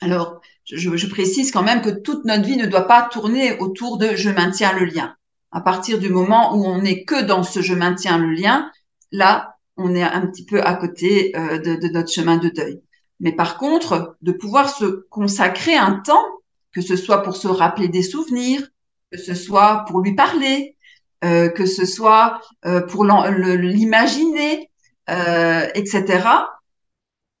[0.00, 3.98] alors je, je, précise quand même que toute notre vie ne doit pas tourner autour
[3.98, 5.16] de je maintiens le lien.
[5.50, 8.70] À partir du moment où on n'est que dans ce je maintiens le lien,
[9.10, 12.82] là, on est un petit peu à côté euh, de, de notre chemin de deuil.
[13.20, 16.24] Mais par contre, de pouvoir se consacrer un temps,
[16.72, 18.68] que ce soit pour se rappeler des souvenirs,
[19.10, 20.76] que ce soit pour lui parler,
[21.24, 24.70] euh, que ce soit euh, pour l'imaginer,
[25.10, 26.28] euh, etc.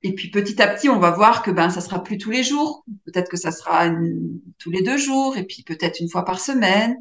[0.02, 2.44] Et puis petit à petit, on va voir que ben ça sera plus tous les
[2.44, 2.84] jours.
[3.04, 3.90] Peut-être que ça sera
[4.58, 6.96] tous les deux jours, et puis peut-être une fois par semaine.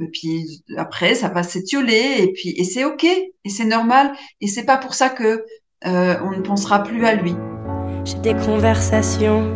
[0.00, 4.48] Et puis après, ça va s'étioler, et puis et c'est ok, et c'est normal, et
[4.48, 5.44] c'est pas pour ça que
[5.86, 7.34] euh, on ne pensera plus à lui.
[8.04, 9.54] J'ai des conversations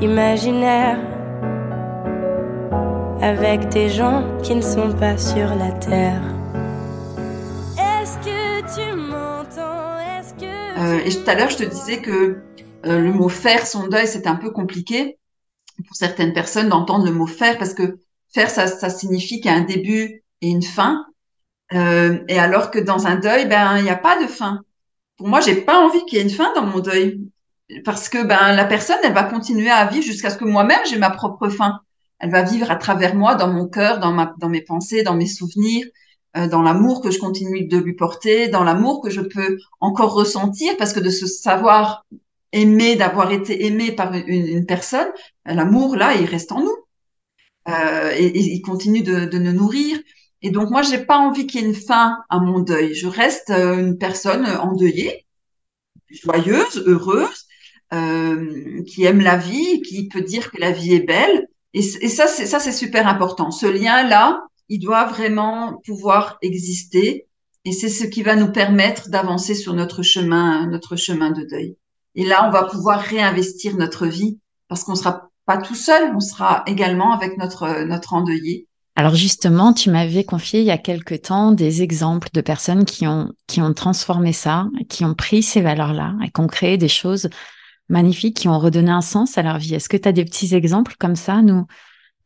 [0.00, 1.00] imaginaires
[3.20, 6.37] avec des gens qui ne sont pas sur la terre.
[10.78, 12.42] Euh, Et tout à l'heure, je te disais que
[12.86, 15.18] euh, le mot faire son deuil, c'est un peu compliqué
[15.86, 17.98] pour certaines personnes d'entendre le mot faire parce que
[18.32, 21.04] faire, ça, ça signifie qu'il y a un début et une fin.
[21.74, 24.62] Euh, et alors que dans un deuil, ben il n'y a pas de fin.
[25.16, 27.20] Pour moi, j'ai pas envie qu'il y ait une fin dans mon deuil
[27.84, 30.98] parce que ben la personne, elle va continuer à vivre jusqu'à ce que moi-même j'ai
[30.98, 31.80] ma propre fin
[32.18, 35.14] elle va vivre à travers moi, dans mon cœur, dans, ma, dans mes pensées, dans
[35.14, 35.86] mes souvenirs,
[36.34, 40.76] dans l'amour que je continue de lui porter, dans l'amour que je peux encore ressentir,
[40.76, 42.04] parce que de se savoir
[42.52, 45.08] aimer, d'avoir été aimé par une, personne,
[45.44, 46.76] l'amour là, il reste en nous.
[47.68, 49.98] Euh, et, il continue de, de, nous nourrir.
[50.42, 52.94] Et donc moi, j'ai pas envie qu'il y ait une fin à mon deuil.
[52.94, 55.26] Je reste euh, une personne endeuillée,
[56.08, 57.46] joyeuse, heureuse,
[57.92, 62.08] euh, qui aime la vie, qui peut dire que la vie est belle, et, et
[62.08, 63.50] ça, c'est ça, c'est super important.
[63.50, 67.26] Ce lien-là, il doit vraiment pouvoir exister,
[67.64, 71.76] et c'est ce qui va nous permettre d'avancer sur notre chemin, notre chemin de deuil.
[72.14, 74.38] Et là, on va pouvoir réinvestir notre vie
[74.68, 78.66] parce qu'on sera pas tout seul, on sera également avec notre notre endeuillé.
[78.96, 83.06] Alors justement, tu m'avais confié il y a quelque temps des exemples de personnes qui
[83.06, 86.88] ont qui ont transformé ça, qui ont pris ces valeurs-là et qui ont créé des
[86.88, 87.28] choses
[87.88, 89.74] magnifiques qui ont redonné un sens à leur vie.
[89.74, 91.66] Est-ce que tu as des petits exemples comme ça nous,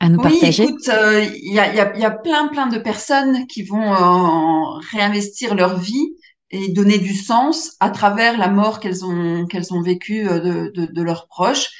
[0.03, 2.77] à nous oui, écoute, il euh, y, a, y, a, y, a, plein, plein de
[2.77, 6.17] personnes qui vont euh, réinvestir leur vie
[6.51, 10.73] et donner du sens à travers la mort qu'elles ont qu'elles ont vécue euh, de,
[10.75, 11.71] de, de, leurs proches.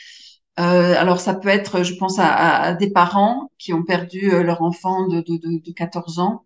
[0.61, 4.63] Euh, alors ça peut être, je pense à, à, des parents qui ont perdu leur
[4.63, 6.45] enfant de, de, de 14 ans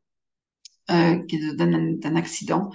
[0.88, 2.70] d'un accident.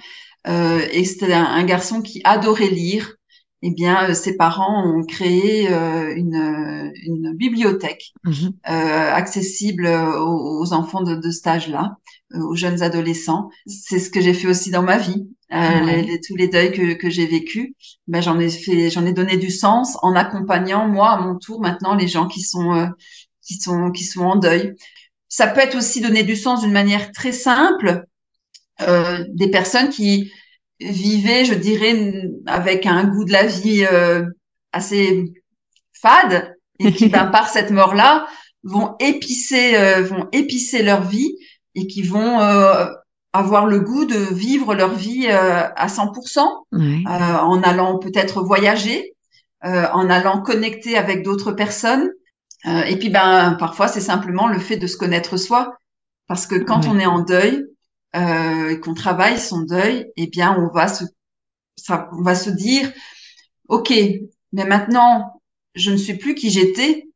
[0.45, 3.16] Et c'était un, un, garçon qui adorait lire,
[3.64, 8.32] eh bien, euh, ses parents ont créé euh, une, euh, une, bibliothèque mmh.
[8.70, 11.97] euh, accessible aux, aux, enfants de, de cet âge-là,
[12.34, 13.49] aux jeunes adolescents.
[13.68, 15.28] C'est ce que j'ai fait aussi dans ma vie.
[15.53, 16.01] Euh, ouais.
[16.03, 17.76] les, tous les deuils que, que j'ai vécu,
[18.07, 21.59] ben j'en ai fait, j'en ai donné du sens en accompagnant moi à mon tour
[21.59, 22.88] maintenant les gens qui sont euh,
[23.41, 24.74] qui sont qui sont en deuil.
[25.28, 28.05] Ça peut être aussi donner du sens d'une manière très simple.
[28.80, 30.32] des personnes qui
[30.82, 32.14] vivaient, je dirais,
[32.48, 34.26] avec un goût de la vie euh,
[34.72, 35.26] assez
[35.94, 38.26] fade et qui, ben, par cette mort-là,
[38.64, 41.36] vont épicer, euh, vont épicer leur vie
[41.76, 42.86] et qui vont euh,
[43.34, 47.04] avoir le goût de vivre leur vie euh, à 100%, Ouais.
[47.08, 49.14] euh, en allant peut-être voyager,
[49.66, 52.10] euh, en allant connecter avec d'autres personnes.
[52.68, 55.76] Euh, et puis, ben, parfois, c'est simplement le fait de se connaître soi,
[56.28, 57.66] parce que quand on est en deuil
[58.16, 61.03] euh, et qu'on travaille son deuil, eh bien, on va se,
[61.76, 62.91] ça, on va se dire,
[63.70, 63.93] ok,
[64.53, 65.41] mais maintenant,
[65.76, 67.07] je ne suis plus qui j'étais.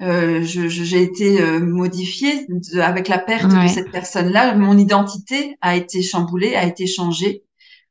[0.00, 3.64] Euh, je- je- j'ai été euh, modifiée de- avec la perte Ouais.
[3.64, 4.54] de cette personne-là.
[4.54, 7.44] Mon identité a été chamboulée, a été changée.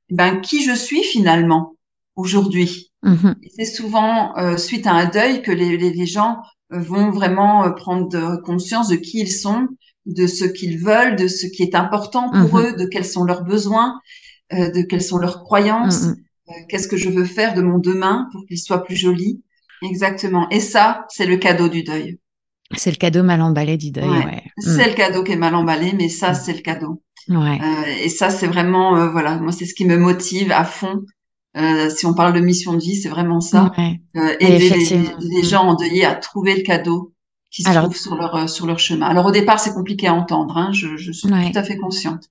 [0.09, 1.75] Eh Ben, qui je suis finalement
[2.15, 2.91] aujourd'hui?
[3.03, 3.36] Mhm.
[3.55, 6.38] C'est souvent euh, suite à un deuil que les, les, les gens
[6.73, 9.67] euh, vont vraiment euh, prendre de- conscience de qui ils sont,
[10.06, 12.66] de ce qu'ils veulent, de ce qui est important pour Mhm.
[12.66, 13.99] eux, de quels sont leurs besoins,
[14.54, 16.04] euh, de quelles sont leurs croyances.
[16.04, 16.16] Mhm.
[16.49, 19.41] Euh, Qu'est-ce que je veux faire de mon demain pour qu'il soit plus joli
[19.84, 20.49] Exactement.
[20.49, 22.20] Et ça, c'est le cadeau du deuil.
[22.76, 24.26] C'est le cadeau mal emballé du deuil, Ouais.
[24.26, 24.43] ouais.
[24.58, 27.02] C'est le cadeau qui est mal emballé, mais ça, c'est le cadeau.
[27.30, 27.60] Ouais.
[27.62, 31.02] Euh, et ça, c'est vraiment, euh, voilà, moi, c'est ce qui me motive à fond.
[31.58, 33.72] Euh, si on parle de mission de vie, c'est vraiment ça.
[34.16, 37.12] Euh, aider les, les- gens endeuillés à trouver le cadeau
[37.52, 39.06] qui se Alors- trouve sur leur, euh, sur leur chemin.
[39.08, 41.52] Alors, au départ, c'est compliqué à entendre, hein, je, je suis Ouais.
[41.52, 42.30] tout à fait consciente.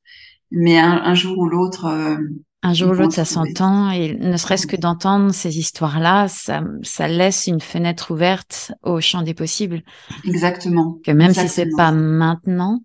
[0.50, 2.16] Mais un, un jour ou l'autre, euh,
[2.62, 3.50] Un jour ou l'autre, ça trouver.
[3.50, 9.00] s'entend et ne serait-ce que d'entendre ces histoires-là, ça, ça laisse une fenêtre ouverte au
[9.00, 9.82] champ des possibles.
[10.24, 10.98] exactement.
[11.04, 11.76] Que même si c'est Exactement.
[11.76, 12.80] pas maintenant,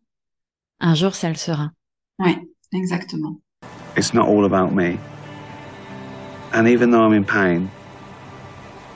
[0.82, 1.72] un jour, ça le sera.
[2.20, 2.36] Oui,
[2.74, 3.40] exactement.
[3.98, 4.98] It's not all about me.
[6.54, 7.68] And even though I'm in pain,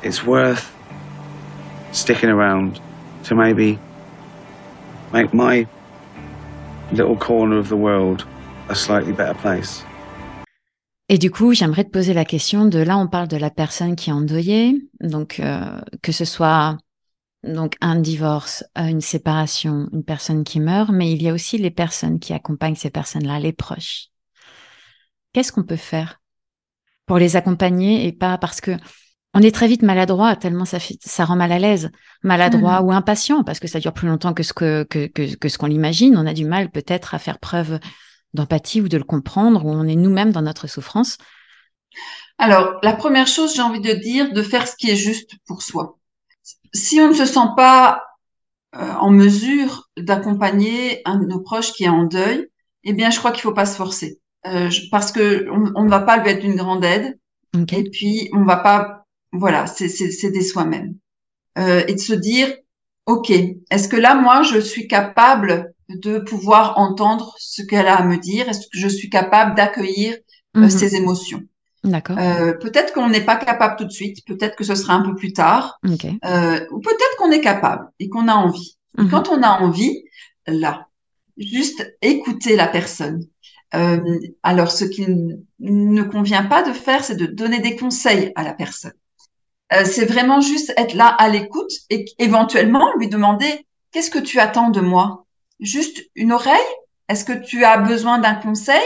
[0.04, 0.72] it's worth
[1.92, 2.80] sticking around
[3.24, 3.78] to maybe
[5.14, 5.68] make my
[6.92, 8.26] little corner of the world
[8.70, 9.84] a slightly better place.
[11.12, 13.96] Et du coup, j'aimerais te poser la question de là, on parle de la personne
[13.96, 16.78] qui est endeuillée, donc euh, que ce soit
[17.44, 21.72] donc un divorce, une séparation, une personne qui meurt, mais il y a aussi les
[21.72, 24.10] personnes qui accompagnent ces personnes-là, les proches.
[25.34, 26.22] Qu'est-ce qu'on peut faire
[27.06, 28.78] pour les accompagner et pas parce que
[29.34, 31.92] on est très vite maladroit tellement ça, fait- ça rend mal à l'aise,
[32.24, 35.50] maladroit ou impatient parce que ça dure plus longtemps que ce que que, que, que
[35.50, 36.18] ce qu'on l'imagine.
[36.18, 37.80] On a du mal peut-être à faire preuve
[38.34, 41.18] d'empathie ou de le comprendre, ou on est nous-mêmes dans notre souffrance.
[42.38, 45.62] Alors, la première chose, j'ai envie de dire, de faire ce qui est juste pour
[45.62, 45.98] soi.
[46.74, 48.04] Si on ne se sent pas
[48.76, 52.48] euh, en mesure d'accompagner un de nos proches qui est en deuil,
[52.84, 55.84] eh bien, je crois qu'il faut pas se forcer, Euh, je- parce que on, on
[55.86, 57.20] ne va pas lui être d'une grande aide,
[57.56, 57.74] Ok.
[57.74, 58.99] et puis on va pas,
[59.32, 60.96] voilà, c'est des soi-même,
[61.58, 62.50] Euh, et de se dire,
[63.06, 63.32] ok,
[63.72, 68.18] est-ce que là, moi, je suis capable de pouvoir entendre ce qu'elle a à me
[68.18, 68.48] dire?
[68.50, 70.14] Est-ce que je suis capable d'accueillir
[70.58, 70.70] euh, Mhm.
[70.70, 71.44] ses émotions?
[71.84, 72.18] D'accord.
[72.20, 75.16] euh, peut-être qu'on n'est pas capable tout de suite, peut-être que ce sera un peu
[75.16, 76.06] plus tard, Ok.
[76.26, 78.78] euh, ou peut-être qu'on est capable et qu'on a envie.
[78.98, 79.10] Mhm.
[79.12, 80.04] quand on a envie,
[80.48, 80.88] là,
[81.38, 83.20] juste écouter la personne.
[83.76, 84.00] Euh,
[84.44, 85.06] alors, ce qui
[85.60, 88.94] ne convient pas de faire, c'est de donner des conseils à la personne.
[89.74, 94.40] Euh, c'est vraiment juste être là à l'écoute et éventuellement lui demander qu'est-ce que tu
[94.40, 95.26] attends de moi?
[95.60, 96.58] Juste une oreille?
[97.08, 98.86] Est-ce que tu as besoin d'un conseil?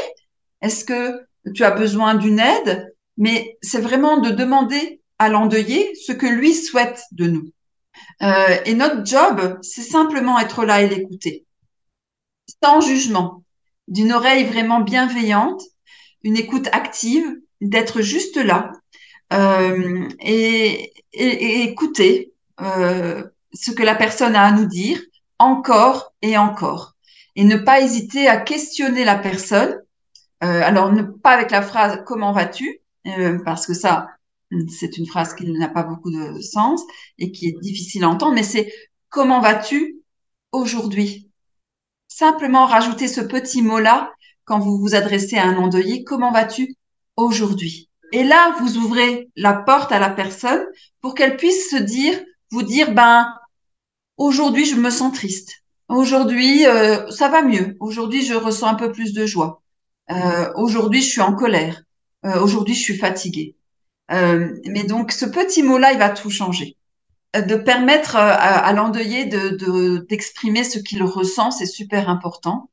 [0.62, 2.94] Est-ce que tu as besoin d'une aide?
[3.18, 7.50] Mais c'est vraiment de demander à l'endeuillé ce que lui souhaite de nous.
[8.22, 11.46] Euh, et notre job, c'est simplement être là et l'écouter,
[12.64, 13.44] sans jugement,
[13.88, 15.62] d'une oreille vraiment bienveillante,
[16.24, 17.26] une écoute active,
[17.62, 18.72] d'être juste là
[19.34, 23.24] euh, et, et, écouter euh,
[23.54, 25.00] ce que la personne a à nous dire
[25.40, 26.96] encore et encore.
[27.36, 29.82] Et ne pas hésiter à questionner la personne.
[30.44, 32.82] Euh, alors, ne pas avec la phrase comment vas-tu?
[33.44, 34.08] Parce que ça,
[34.70, 36.82] c'est une phrase qui n'a pas beaucoup de sens
[37.18, 38.72] et qui est difficile à entendre, mais c'est
[39.10, 40.00] comment vas-tu
[40.52, 41.30] aujourd'hui?
[42.08, 44.14] Simplement rajouter ce petit mot-là
[44.46, 46.76] quand vous vous adressez à un endeuillé, comment vas-tu
[47.18, 47.90] aujourd'hui?
[48.14, 50.64] Et là, vous ouvrez la porte à la personne
[51.02, 52.14] pour qu'elle puisse se dire,
[52.52, 53.28] vous dire, ben,
[54.18, 55.64] aujourd'hui, je me sens triste.
[55.90, 57.76] Aujourd'hui, euh, ça va mieux.
[57.80, 59.64] Aujourd'hui, je ressens un peu plus de joie.
[60.12, 61.82] Euh, aujourd'hui, je suis en colère.
[62.24, 63.56] Euh, aujourd'hui, je suis fatiguée.
[64.10, 66.78] Mais donc, ce petit mot-là, il va tout changer.
[67.34, 72.70] De permettre à, l'endeuillé de, de, d'exprimer ce qu'il ressent, c'est super important.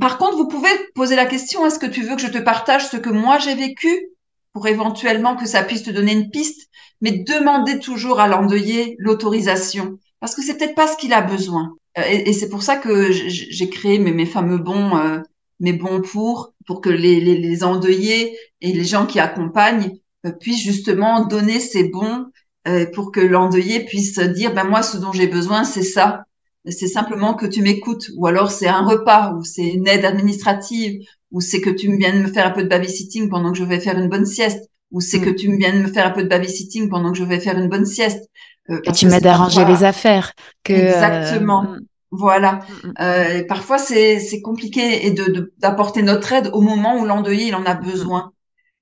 [0.00, 2.86] Par contre, vous pouvez poser la question, est-ce que tu veux que je te partage
[2.86, 4.13] ce que moi j'ai vécu?
[4.54, 6.70] Pour éventuellement que ça puisse te donner une piste,
[7.02, 11.74] mais demandez toujours à l'endeuillé l'autorisation, parce que c'est peut-être pas ce qu'il a besoin.
[11.98, 15.18] Euh, Et, c'est pour ça que j'ai créé mes, mes fameux bons, euh,
[15.60, 19.92] mes bons pour, pour que les, les, les endeuillés et les gens qui accompagnent
[20.24, 22.26] euh, puissent justement donner ces bons
[22.68, 26.24] euh, pour que l'endeuillé puisse dire, ben moi, ce dont j'ai besoin, c'est ça.
[26.68, 31.02] c'est simplement que tu m'écoutes, ou alors c'est un repas, ou c'est une aide administrative,
[31.34, 33.64] ou c'est que tu viens de me faire un peu de babysitting pendant que je
[33.64, 36.22] vais faire une bonne sieste, ou c'est que tu viens de me faire un peu
[36.22, 38.30] de babysitting pendant que je vais faire une bonne sieste.
[38.70, 40.32] Euh, que tu m'aides à ranger les affaires.
[40.62, 41.64] Que, Exactement.
[41.64, 41.78] Euh,
[42.12, 42.52] voilà.
[42.52, 42.94] Mm, mm.
[43.00, 47.64] Euh, parfois, c'est compliqué et de d'apporter notre aide au moment où l'endeuillé il en
[47.64, 48.30] a besoin.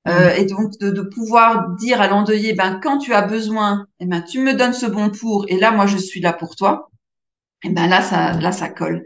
[0.08, 4.06] Euh, et donc de, de, pouvoir dire à l'endeuillé, ben quand tu as besoin, eh
[4.06, 6.90] ben tu me donnes ce bon pour, et là moi je suis là pour toi.
[7.62, 9.04] Et ben là ça là ça colle.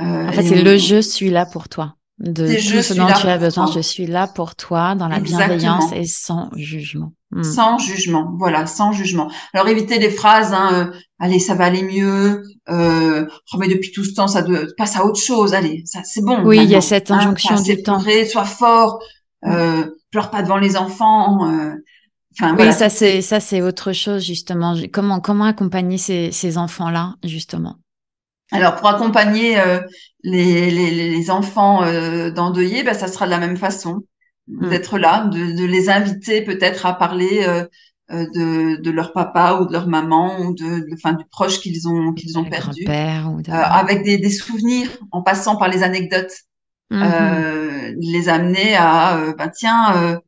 [0.00, 1.96] Euh, en fait, c'est le je suis là pour toi.
[2.18, 5.92] De tout ce dont tu as besoin, je suis là pour toi dans la bienveillance
[5.92, 7.12] et sans jugement.
[7.32, 7.42] Hmm.
[7.42, 9.28] Sans jugement, voilà, sans jugement.
[9.52, 13.90] Alors évitez les phrases, hein, euh, allez, ça va aller mieux, euh, oh, mais depuis
[13.90, 16.44] tout ce temps, ça de, passe à autre chose, allez, ça c'est bon.
[16.44, 18.00] Oui, il y a cette hein, injonction du temps.
[18.30, 19.00] sois fort,
[19.44, 21.50] euh, pleure pas devant les enfants.
[21.50, 21.72] Euh,
[22.38, 24.76] enfin, oui, ça c'est ça c'est autre chose justement.
[24.92, 27.74] Comment comment accompagner ces, ces enfants là justement?
[28.52, 29.80] Alors pour accompagner euh,
[30.22, 34.02] les, les, les, enfants euh, d'endeuillés, ben, ça sera de la même façon,
[34.48, 34.68] mmh.
[34.68, 37.64] d'être là, de, de, les inviter peut-être à parler euh,
[38.10, 41.88] euh, de, de, leur papa ou de leur maman ou de, enfin du proche qu'ils
[41.88, 46.34] ont qu'ils ont perdu, ou avec des, des, souvenirs, en passant par les anecdotes,
[46.90, 47.02] mmh.
[47.98, 50.20] les amener à ben tiens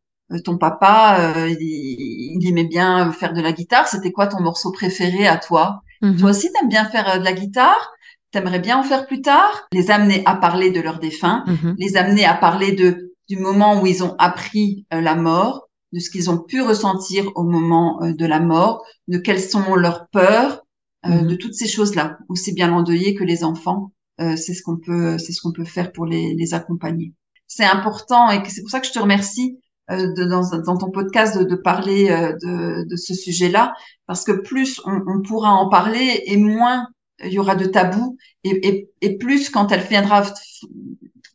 [0.44, 3.86] ton papa, il, il, aimait bien faire de la guitare.
[3.86, 5.82] C'était quoi ton morceau préféré à toi?
[6.02, 6.16] Mmh.
[6.16, 7.92] Toi aussi, t'aimes bien faire de la guitare?
[8.36, 11.74] T'aimerais bien en faire plus tard, les amener à parler de leurs défunts, mhm.
[11.78, 16.00] les amener à parler de du moment où ils ont appris euh, la mort, de
[16.00, 20.08] ce qu'ils ont pu ressentir au moment euh, de la mort, de quelles sont leurs
[20.08, 20.62] peurs,
[21.06, 21.28] euh, mhm.
[21.28, 23.92] de toutes ces choses-là, aussi bien l'endeuillé que les enfants.
[24.18, 27.14] c'est ce qu'on peut, c'est ce qu'on peut faire pour les, les accompagner.
[27.46, 29.58] C'est important et c'est pour ça que je te remercie
[29.88, 32.08] de, dans, dans, ton podcast de, de parler
[32.42, 33.74] de, de, ce sujet-là,
[34.06, 36.88] parce que plus on, on, pourra en parler et moins
[37.24, 40.24] il y aura de tabous et, et, et, plus quand elle viendra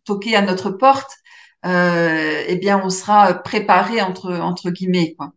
[0.04, 1.12] toquer à notre porte,
[1.66, 5.32] euh, eh bien on sera préparé entre entre guillemets quoi.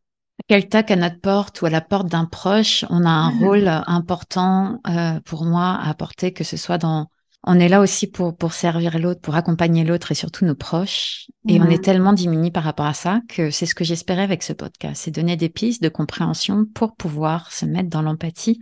[0.48, 3.44] Quel tac à notre porte ou à la porte d'un proche, on a un mmh.
[3.44, 7.06] rôle important euh, pour moi à apporter, que ce soit dans
[7.46, 11.28] on est là aussi pour pour servir l'autre, pour accompagner l'autre et surtout nos proches.
[11.48, 14.42] Et on est tellement diminué par rapport à ça que c'est ce que j'espérais avec
[14.42, 18.60] ce podcast, c'est donner des pistes de compréhension pour pouvoir se mettre dans l'empathie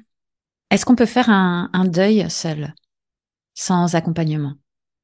[0.73, 2.75] est-ce qu'on peut faire un, deuil seul,
[3.55, 4.55] sans accompagnement?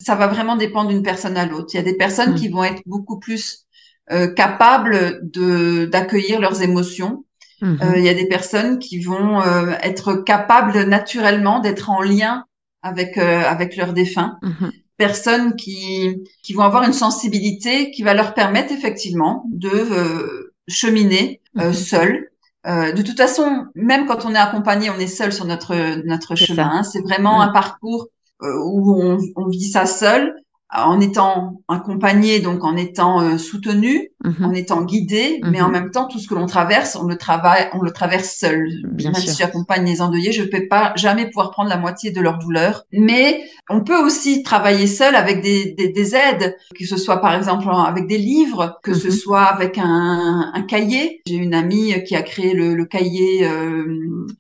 [0.01, 1.69] Ça va vraiment dépendre d'une personne à l'autre.
[1.75, 2.37] Il y a des personnes hmm.
[2.37, 3.67] qui vont être beaucoup plus
[4.11, 7.27] euh, capables de d'accueillir leurs émotions.
[7.61, 7.77] Hmm.
[7.83, 12.47] Euh, il y a des personnes qui vont euh, être capables naturellement d'être en lien
[12.81, 14.39] avec avec leurs défunts.
[14.41, 14.71] Hmm.
[14.97, 21.43] Personnes qui qui vont avoir une sensibilité qui va leur permettre effectivement de cheminer
[21.73, 22.28] seules
[22.69, 26.35] euh, de toute façon, même quand on est accompagné, on est seul sur notre notre
[26.35, 26.71] chemin.
[26.71, 26.83] Hein.
[26.83, 28.09] C'est vraiment un parcours
[28.43, 30.35] euh, où on, on, vit ça seul
[30.71, 34.45] en étant accompagné, donc en étant euh, soutenu, mhm.
[34.45, 35.73] en étant guidé, mais en mhm.
[35.73, 38.69] même temps tout ce que l'on traverse, on le travaille, on le traverse seul.
[38.85, 39.33] Bien même sûr.
[39.33, 42.39] si j'accompagne les endeuillés, je ne peux pas jamais pouvoir prendre la moitié de leur
[42.39, 42.85] douleur.
[42.93, 47.35] Mais on peut aussi travailler seul avec des, des, des aides, que ce soit par
[47.35, 49.15] exemple avec des livres, que ce mhm.
[49.15, 51.23] soit avec un, un cahier.
[51.27, 53.87] J'ai une amie qui a créé le, le cahier, euh,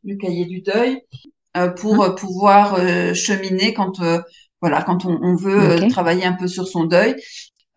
[0.04, 1.00] le cahier du deuil
[1.56, 2.76] euh, pour pouvoir
[3.14, 3.98] cheminer quand
[4.60, 7.16] voilà, quand on, on veut euh, travailler un peu sur son deuil.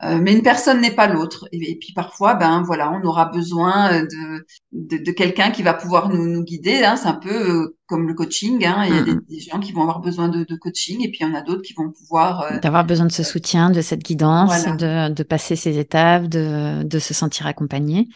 [0.04, 1.48] Euh, mais une personne n'est pas l'autre.
[1.52, 6.10] Et, puis parfois, ben voilà, on aura besoin de, de, de quelqu'un qui va pouvoir
[6.10, 6.84] nous, nous guider.
[6.84, 6.96] Hein.
[6.96, 8.66] C'est un peu euh, comme le coaching.
[8.66, 8.86] Hein.
[8.88, 11.20] Il y a des, des, gens qui vont avoir besoin de, de coaching, et puis
[11.22, 14.02] il y en a d'autres qui vont pouvoir d'avoir besoin de ce soutien, de cette
[14.02, 18.08] guidance, de, de passer ces étapes, de, de se sentir accompagné.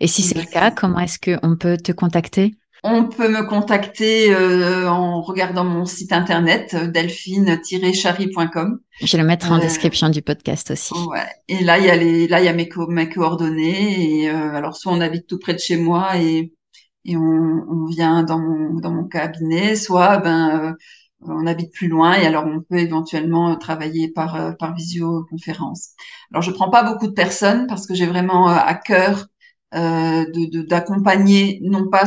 [0.00, 2.56] Et si c'est le cas, comment est-ce qu'on peut te contacter?
[2.86, 8.78] On peut me contacter euh, en regardant mon site internet euh, delphine-chari.com.
[9.00, 10.92] Je vais le mettre en euh, description du podcast aussi.
[11.08, 11.26] Ouais.
[11.48, 14.20] Et là, il y a les, là, il y a mes, mes coordonnées.
[14.20, 16.52] Et alors, soit on habite tout près de chez moi et,
[17.06, 20.76] et on, on vient dans mon, dans mon cabinet, soit ben
[21.26, 25.92] on habite plus loin et alors on peut éventuellement travailler par par visioconférence.
[26.30, 29.26] Alors je prends pas beaucoup de personnes parce que j'ai vraiment à cœur
[29.74, 30.24] euh,
[30.68, 32.04] d'accompagner non pas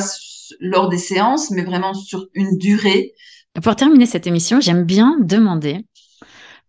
[0.60, 3.14] lors des séances, mais vraiment sur une durée.
[3.62, 5.86] Pour terminer cette émission, j'aime bien demander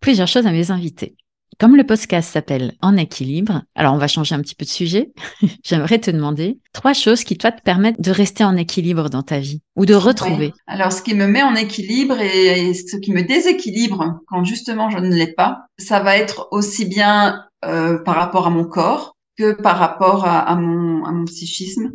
[0.01, 1.17] plusieurs choses à mes invités.
[1.59, 5.11] Comme le podcast s'appelle En équilibre, alors on va changer un petit peu de sujet.
[5.65, 9.41] J'aimerais te demander trois choses qui, toi, te permettent de rester en équilibre dans ta
[9.41, 10.53] vie ou de retrouver.
[10.69, 14.99] Alors, ce qui me met en équilibre et, ce qui me déséquilibre quand justement je
[14.99, 19.53] ne l'ai pas, ça va être aussi bien euh, par rapport à mon corps que
[19.53, 21.91] par rapport à, à, mon, à mon psychisme.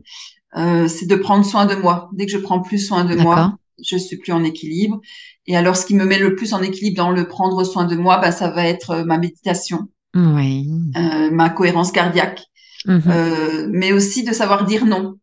[0.57, 2.09] Euh, c'est de prendre soin de moi.
[2.13, 5.01] Dès que je prends plus soin de moi, je suis plus en équilibre.
[5.47, 7.95] Et alors, ce qui me met le plus en équilibre dans le prendre soin de
[7.95, 10.69] moi, bah, ça va être euh, ma méditation, Oui.
[10.95, 12.43] euh, ma cohérence cardiaque,
[12.85, 13.01] Mhm.
[13.07, 15.15] euh, mais aussi de savoir dire non.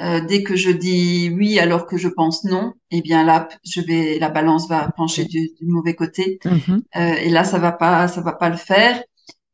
[0.00, 3.82] Euh, dès que je dis oui alors que je pense non, eh bien là, je
[3.82, 6.38] vais, la balance va pencher du, du mauvais côté.
[6.46, 6.82] Mhm.
[6.96, 9.02] Euh, et là, ça va pas, ça va pas le faire.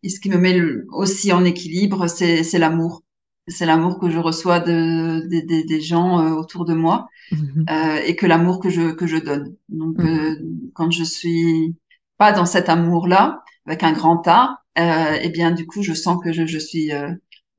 [0.05, 3.03] Et ce qui me met le- aussi en équilibre, c'est, c'est l'amour.
[3.49, 7.65] C'est l'amour que je reçois de, des- gens euh, autour de moi Mhm.
[7.71, 9.57] euh, et que l'amour que je que je donne.
[9.69, 10.09] Donc, Mhm.
[10.09, 10.37] euh,
[10.75, 11.77] quand je suis
[12.19, 16.23] pas dans cet amour-là, avec un grand A, euh, eh bien, du coup, je sens
[16.23, 17.11] que je, je suis euh,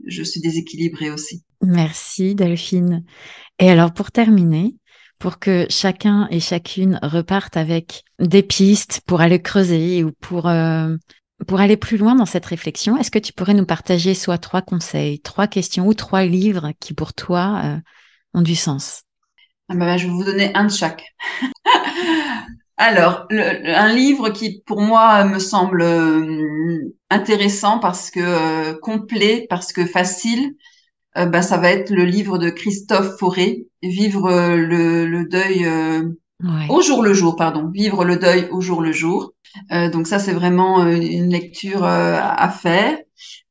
[0.05, 1.43] je suis déséquilibrée aussi.
[1.61, 3.03] Merci Delphine.
[3.59, 4.75] Et alors pour terminer,
[5.19, 10.95] pour que chacun et chacune repartent avec des pistes pour aller creuser ou pour euh,
[11.47, 14.61] pour aller plus loin dans cette réflexion, est-ce que tu pourrais nous partager soit trois
[14.61, 17.77] conseils, trois questions ou trois livres qui pour toi euh,
[18.33, 19.03] ont du sens?
[19.69, 21.03] Ah ben, je vais vous donner un de chaque.
[22.77, 29.73] Alors, un livre qui, pour moi, me semble euh, intéressant parce que euh, complet, parce
[29.73, 30.55] que facile,
[31.15, 35.67] ben, ça va être le livre de Christophe Fauré, Vivre le, deuil
[36.43, 36.67] Ouais.
[36.69, 39.33] au jour le jour, pardon, Vivre le deuil au jour le jour.
[39.71, 42.97] Euh, donc ça, c'est vraiment euh, une lecture euh, à faire.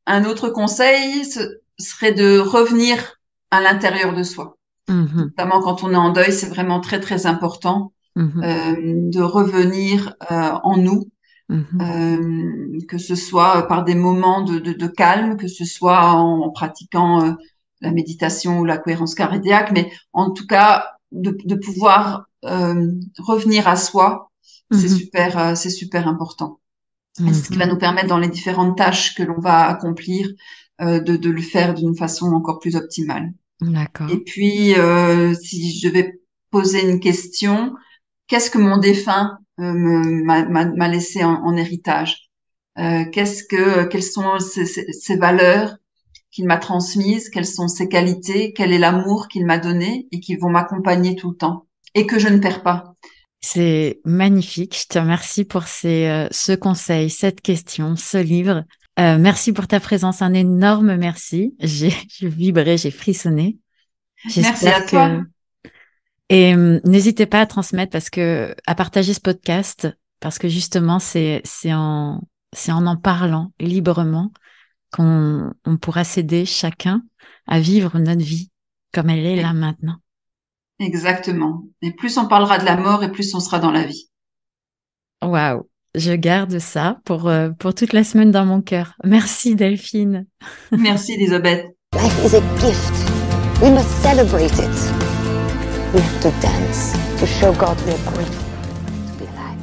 [0.07, 1.41] Un autre conseil ce
[1.79, 3.17] serait de revenir
[3.51, 4.55] à l'intérieur de soi
[4.89, 5.33] Mhm.
[5.37, 8.43] notamment quand on est en deuil, c'est vraiment très très important Mhm.
[8.43, 8.75] euh,
[9.11, 11.05] de revenir euh, en nous,
[11.51, 11.79] Mhm.
[11.83, 16.41] euh, que ce soit par des moments de, de, de calme, que ce soit en,
[16.41, 17.33] en pratiquant euh,
[17.83, 23.77] la méditation ou la cohérence cardiaque, mais en tout cas de, de pouvoir revenir à
[23.77, 24.31] soi,
[24.71, 24.89] c'est Mhm.
[24.89, 26.61] super, euh, c'est super important.
[27.27, 27.69] Et ce qui va Mhm.
[27.69, 30.29] nous permettre dans les différentes tâches que l'on va accomplir
[30.83, 33.33] euh, de, de le faire d'une façon encore plus optimale.
[33.61, 34.11] D'accord.
[34.11, 36.21] Et puis, euh, si je devais
[36.51, 37.75] poser une question,
[38.29, 39.73] qu'est-ce que mon défunt euh,
[40.25, 42.31] m'a m'a- m'a laissé en, en héritage?
[42.79, 45.77] Euh, Qu'est-ce que, quelles sont ses, ses- ses valeurs
[46.33, 47.31] qu'il m'a transmises?
[47.31, 48.55] Quelles sont ses qualités?
[48.55, 51.68] Quel est l'amour qu'il m'a donné et qui vont m'accompagner tout le temps?
[51.95, 52.95] Et que je ne perds pas
[53.41, 54.77] C'est magnifique.
[54.83, 58.65] Je te remercie pour ces, euh, ce conseil, cette question, ce livre.
[58.99, 60.23] Euh, merci pour ta présence.
[60.23, 61.55] Un énorme merci.
[61.61, 63.59] J'ai vibré, j'ai frissonné.
[64.37, 65.09] Merci à toi.
[65.09, 65.71] que-
[66.31, 69.89] Et hum, n'hésitez pas à transmettre parce que à partager ce podcast
[70.21, 72.21] parce que justement c'est c'est en
[72.53, 74.33] c'est en en parlant librement
[74.91, 77.03] qu'on on pourra s'aider chacun
[77.47, 78.51] à vivre notre vie
[78.93, 79.99] comme elle est là maintenant.
[80.81, 81.65] Exactement.
[81.83, 84.09] Et plus on parlera de la mort et plus on sera dans la vie.
[85.23, 88.95] Waouh, je garde ça pour euh, pour toute la semaine dans mon cœur.
[89.05, 90.27] Merci Delphine.
[90.71, 91.67] Merci Elisabeth.
[91.95, 92.93] Life is a gift.
[93.61, 95.09] We must celebrate it.
[95.93, 98.45] We have to dance to show God we are grateful
[99.07, 99.59] to be alive.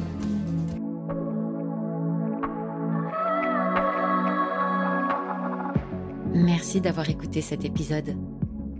[6.34, 8.16] Merci d'avoir écouté cet épisode.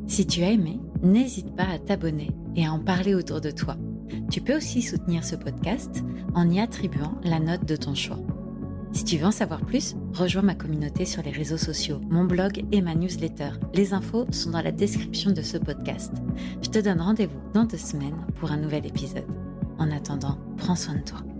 [0.06, 3.76] Si tu as aimé, n'hésite pas à t'abonner et à en parler autour de toi.
[4.30, 6.04] Tu peux aussi soutenir ce podcast
[6.34, 8.18] en y attribuant la note de ton choix.
[8.92, 12.64] Si tu veux en savoir plus, rejoins ma communauté sur les réseaux sociaux, mon blog
[12.72, 13.50] et ma newsletter.
[13.74, 16.12] Les infos sont dans la description de ce podcast.
[16.62, 19.26] Je te donne rendez-vous dans deux semaines pour un nouvel épisode.
[19.78, 21.35] En attendant, prends soin de toi.